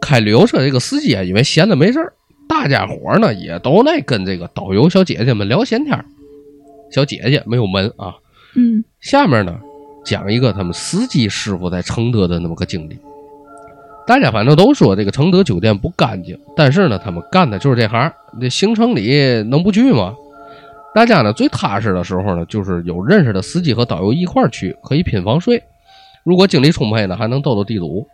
[0.00, 2.12] 开旅游车这个司机啊，因为闲的没事儿，
[2.46, 6.04] 大家伙儿呢也都爱跟这个导游小姐姐们聊闲天儿。
[6.90, 8.14] 小姐姐没有门啊。
[8.54, 9.58] 嗯下面呢，
[10.04, 12.98] 讲一个他们司机师傅在承德的那么个经历。
[14.06, 18.12] 大家反正都说这个承德酒店不干净，但是呢，他们干的就是这行。
[18.40, 20.14] 这行程里能不去吗？
[20.94, 25.62] 大家呢最踏实的时候呢，就是有认识的司机和导游一块儿去，可以拼房睡。
[26.24, 28.06] 如果精力充沛呢，还能斗斗地主。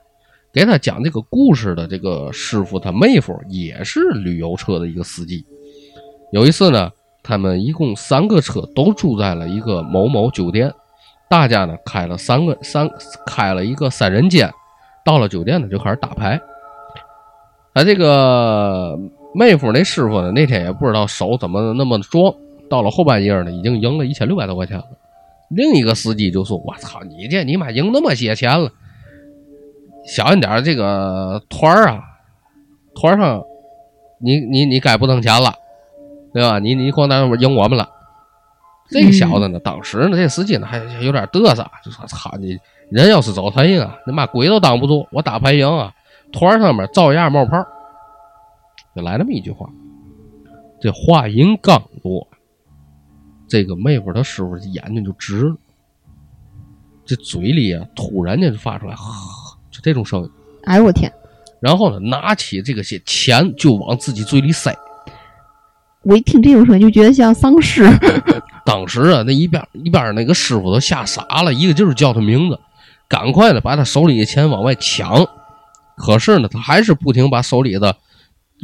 [0.50, 5.44] 给他讲这个故事的这个师傅，他妹夫也是旅游车的一个司机。
[6.32, 6.90] 有一次呢，
[7.28, 10.72] 他们一共三个车都住在了一个某某酒店，
[11.28, 12.88] 大家呢开了三个三
[13.26, 14.50] 开了一个三人间，
[15.04, 16.40] 到了酒店呢就开始打牌。
[17.74, 18.98] 他这个
[19.34, 22.34] 妹夫那师傅呢，那天也不知道手怎么那么壮，
[22.70, 24.84] 到了后半夜呢，已经赢了一千六百多块钱了。
[25.50, 28.70] 另一个司机就说：“我操，你这你妈赢那么些钱了！”
[30.08, 32.00] 小心点这个团儿啊，
[32.94, 33.42] 团上，
[34.18, 35.54] 你你你该不挣钱了，
[36.38, 36.60] 对吧？
[36.60, 37.88] 你你光在那赢我们了。
[38.88, 42.56] 这个小子呢，当时呢，这司机呢还有点嘚瑟，就说：“操你，
[42.90, 45.04] 人要是走财运啊，那妈鬼都挡不住。
[45.10, 45.92] 我打牌赢啊，
[46.32, 47.56] 团上面照样冒泡。”
[48.94, 49.68] 就来那么一句话。
[50.80, 52.28] 这话音刚落，
[53.48, 55.56] 这个妹夫他师傅眼睛就直了，
[57.04, 58.94] 这嘴里啊突然间就发出来。
[59.72, 60.30] 就这种声音，
[60.66, 61.12] 哎呦我天！
[61.60, 64.72] 然后呢，拿起这个些钱就往自己嘴里塞。
[66.08, 67.86] 我一听这种声音，就觉得像丧尸。
[68.64, 72.58] 当时啊，那一边一边那个师傅都吓傻了，一个劲儿叫他名字，
[73.06, 75.26] 赶快的把他手里的钱往外抢。
[75.98, 77.94] 可是呢，他还是不停把手里的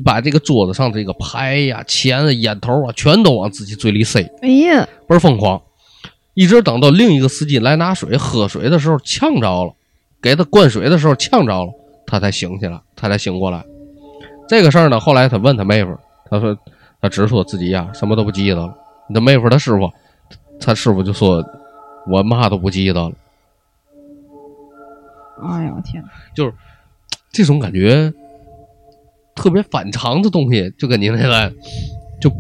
[0.03, 4.23] 把这个桌子上这个牌呀、钱啊、烟头啊，全都往自己嘴里塞。
[4.41, 5.61] 哎呀，倍儿疯狂！
[6.33, 9.75] 一直等到另一个司机来拿水喝水的时候，呛着了。
[10.23, 11.71] 给他灌水的时候呛着了，
[12.07, 13.63] 他才醒起来，他才醒过来。
[14.49, 15.95] 这个事儿呢，后来他问他妹夫，
[16.31, 16.57] 他说
[17.05, 18.75] 他只说自己呀什么都不记得了。
[19.11, 19.93] 那妹夫他师傅，
[20.59, 21.45] 他师傅就说，
[22.07, 23.13] 我嘛都不记得了。
[25.43, 26.03] 哎呀天，
[26.35, 26.55] 就是
[27.31, 28.11] 这种感觉，
[29.35, 31.53] 特别反常的东西，就跟你那个，
[32.23, 32.33] 就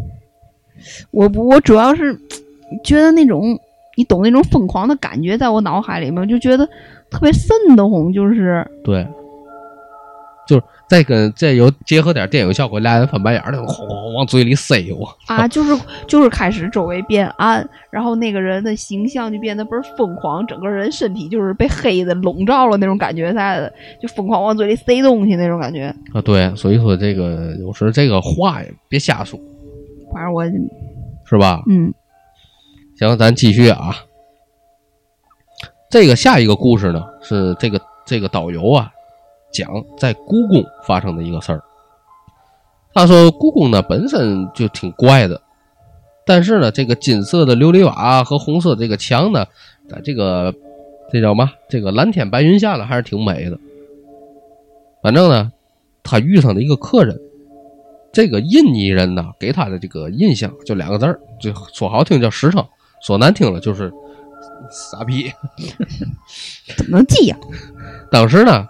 [1.10, 2.18] 我不，我主要是
[2.82, 3.60] 觉得那种
[3.98, 6.66] 你懂那种疯狂的感觉，在我脑海里面就觉得。
[7.10, 9.23] 特别瘆得慌，就是对，就是
[10.94, 15.48] 再跟再有结合点电影效果，俩人翻白眼儿，那轰轰往嘴里塞我啊！
[15.48, 15.76] 就是
[16.06, 26.22] 就是开始周围变暗，然后那个人的形象就变得倍儿疯狂，整个人身体就是被黑的笼罩了那种感觉在的，就疯狂往嘴里塞东西那种感觉啊！
[26.22, 29.36] 对，所以说这个有时这个话呀，别瞎说，
[30.12, 30.44] 反正我
[31.24, 31.60] 是吧？
[31.68, 31.92] 嗯，
[32.96, 33.96] 行，咱继续啊。
[35.90, 38.92] 这个下一个故事呢，是这个这个导游啊
[39.54, 41.62] 讲在故宫发生的一个事儿。
[42.92, 45.40] 他说故宫呢本身就挺怪的，
[46.26, 49.46] 但是呢这个金色的琉璃瓦和红色这个墙呢，
[49.88, 50.54] 在这个
[51.10, 51.52] 这叫嘛？
[51.68, 53.58] 这个蓝天白云下呢还是挺美的。
[55.02, 55.52] 反正呢，
[56.02, 57.18] 他遇上的一个客人，
[58.12, 62.66] 这个印尼人呢给他的这个印象就两个字儿，就说好听叫实诚，
[63.00, 63.92] 说难听了就是。
[64.70, 65.30] 傻逼，
[66.76, 67.36] 怎么能记呀？
[68.10, 68.66] 当时呢，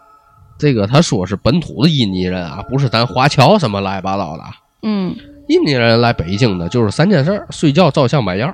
[0.65, 4.43] 这个他说是本土的印尼人啊，不是咱华侨什么乱七八糟的。
[4.81, 5.15] 嗯，
[5.47, 8.51] 印尼人来北京呢，就是三件事：睡觉、照相、买药。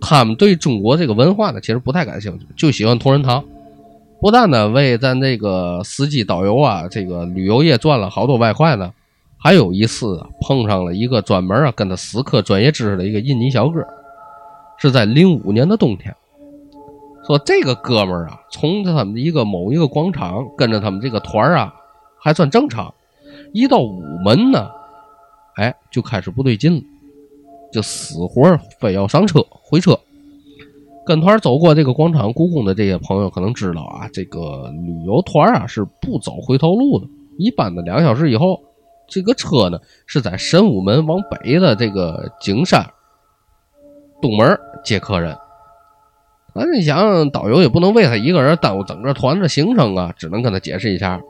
[0.00, 3.42] 他们对中国这个文化呢，其实不太感兴趣，就喜欢同仁堂。
[4.20, 8.92] 不但呢为咱这个司机导游啊，这个旅游业赚了好多外快呢，
[9.36, 13.84] 还有一次碰上了一个专门啊跟他死磕专业知识的一个印尼小哥，
[14.78, 16.14] 是在零五年的冬天。
[17.26, 21.74] 说这个哥们儿啊，从他们一个某一个广场跟着他们这个团儿啊，
[22.18, 22.92] 还算正常。
[23.52, 24.70] 一到午门呢，
[25.56, 26.82] 哎，就开始不对劲了，
[27.72, 29.98] 就死活非要上车回车。
[31.06, 37.06] 跟团走过这个广场故宫的这些朋友可能知道啊，这个旅游团啊是不走回头路的。
[37.38, 38.60] 一般的两小时以后，
[39.08, 42.86] 这个车呢是在神武门往北的这个景山
[44.20, 45.36] 东门接客人。
[46.56, 51.20] 那你想，导游也不能为他一个人耽误整个团的行程啊，只能跟他解释一下。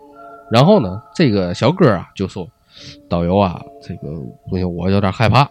[0.51, 2.47] 然后呢，这个小哥啊就说
[3.09, 4.11] ：“导游啊，这个
[4.51, 5.51] 不行，我有点害怕。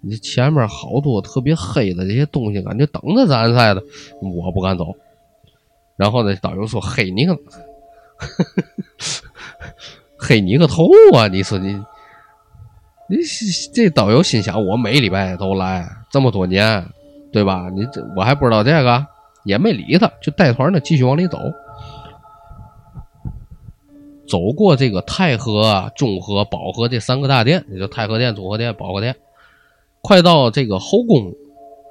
[0.00, 3.82] 你前面好多特别黑的这些东西，感觉等着咱似的，
[4.22, 4.86] 我不敢走。”
[5.96, 7.36] 然后呢，导游说：“黑你个，
[10.16, 11.28] 黑你个头啊！
[11.28, 11.74] 你说你，
[13.10, 13.18] 你
[13.74, 16.86] 这导游心想：我每礼拜都来这么多年。”
[17.30, 17.68] 对吧？
[17.74, 19.06] 你这我还不知道这个，
[19.44, 21.38] 也没理他，就带团呢继续往里走。
[24.26, 29.14] 走过这个太和、中和、保和这三个大殿，也就太和殿、中和殿、保和殿。
[30.00, 31.32] 快到这个后宫，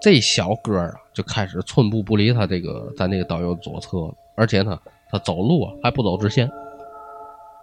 [0.02, 4.80] 这小哥啊就开始寸步不离他这个咱这个导游左侧，而且呢，
[5.10, 6.52] 他走路啊还不走直线，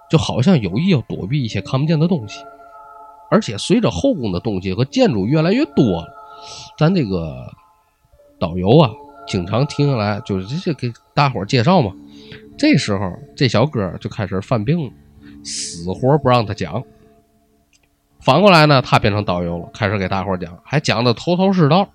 [0.09, 2.41] 就好像有意要躲避一些看不见的东西。
[3.31, 6.07] 而且随着后宫的东西和建筑越来越多了，
[6.79, 7.53] 咱这个。
[8.45, 8.90] 导游啊，
[9.26, 11.90] 经常停下来，就是这给大伙介绍嘛。
[12.59, 14.92] 这时候这小哥就开始犯病了，
[15.42, 16.82] 死活不让他讲。
[18.20, 21.88] 反过来呢，他变成导游了，开始给大伙讲，还讲的头头是道。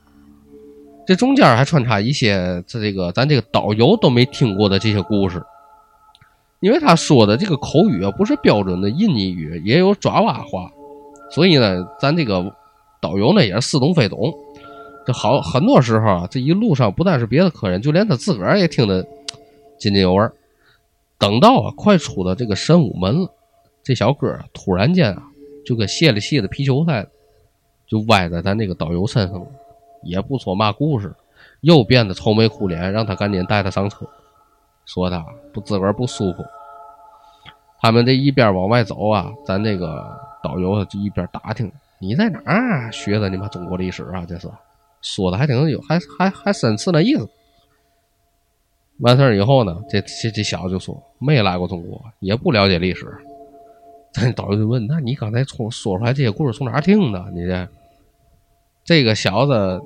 [1.05, 5.43] 这中间还穿插一些这个咱这个导游都没听过的这些故事，
[6.61, 10.71] 因为他说的这个口语啊不是标准的印尼语，也有爪哇话，
[11.31, 12.51] 所以呢，咱这个
[12.99, 14.33] 导游呢也是似懂非懂。
[15.09, 19.01] 这好很多时候啊，这一路上不但是别的客人，就连他自个儿也听得
[19.79, 20.29] 津津有味。
[21.17, 23.33] 等到啊快出到这个神武门了，
[23.81, 25.23] 这小哥啊突然间啊
[25.65, 27.09] 就跟泄了气的皮球似的，
[27.87, 29.47] 就歪在咱这个导游身上了。
[30.03, 31.11] 也不说嘛故事，
[31.61, 34.05] 又变得愁眉苦脸，让他赶紧带他上车，
[34.85, 36.45] 说他不自个儿不舒服。
[37.81, 40.05] 他们这一边往外走啊，咱这个
[40.43, 44.23] 导游就一边打听你在哪儿学的你妈中国历史啊？
[44.29, 44.47] 这是
[45.01, 47.29] 说的还挺有，还还还深次那意思。
[48.99, 53.07] 完事儿以后呢，这这这小子就说没来过中国，也不了解历史。
[54.11, 57.25] 咱导游就问：那你刚才从说出来这些故事从哪儿听的？
[57.33, 57.67] 你这？
[58.83, 59.81] 这个小子，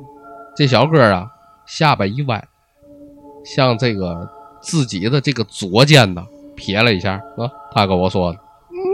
[0.56, 1.30] 这小哥啊，
[1.66, 2.48] 下巴一歪，
[3.44, 4.30] 向这个
[4.62, 8.40] 自己的这个左肩呢撇了一下，啊，他跟我说的。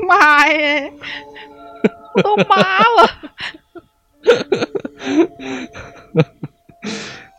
[0.07, 0.91] 妈呀，
[2.15, 3.09] 我 都麻了。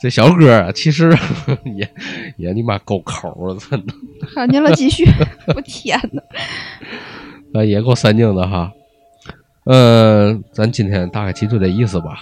[0.00, 1.10] 这小哥啊，其实
[1.76, 1.88] 也
[2.36, 3.92] 也你妈够抠了，真的。
[4.34, 5.04] 看见了，继续。
[5.54, 6.22] 我天哪！
[7.60, 8.72] 啊，也够神经的哈。
[9.64, 12.16] 嗯，咱今天大概记住这意思吧。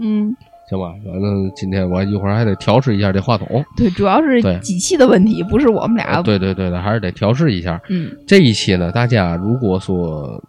[0.00, 0.34] 嗯，
[0.68, 3.64] 行吧，反正今天我一会儿还得调试一下这话筒。
[3.76, 6.20] 对，主要是机器的问题，不是我们俩。
[6.20, 7.80] 对对对的，还是得调试一下。
[7.88, 10.42] 嗯，这一期呢，大家如果说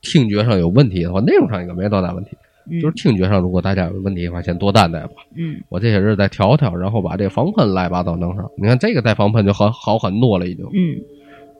[0.00, 2.30] 听觉上有问题的话，内容上应该没多大问题。
[2.80, 5.10] 就是听觉上，如果大家有问题的话，先多担待吧。
[5.36, 8.48] 嗯，我这些日再调调，然后把这防喷乱七八糟弄上。
[8.56, 10.64] 你看这个带防喷就好好很多了，已经。
[10.66, 10.96] 嗯，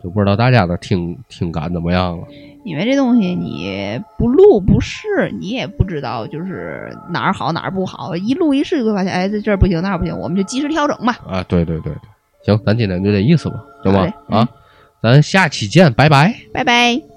[0.03, 2.25] 就不知道大家的听听感怎么样了。
[2.65, 11.19] 因为这东西你不录不试，你也不知道就是哪儿好哪儿不好，一录一试就会发现，哎，这这儿不行那儿不行，我们就及时调整吧。
[11.27, 12.03] 啊，对对对对，
[12.45, 14.13] 行，咱今天就这意思吧，行吗？
[14.29, 14.49] 啊，
[15.03, 17.12] 咱下期见，拜拜，拜拜。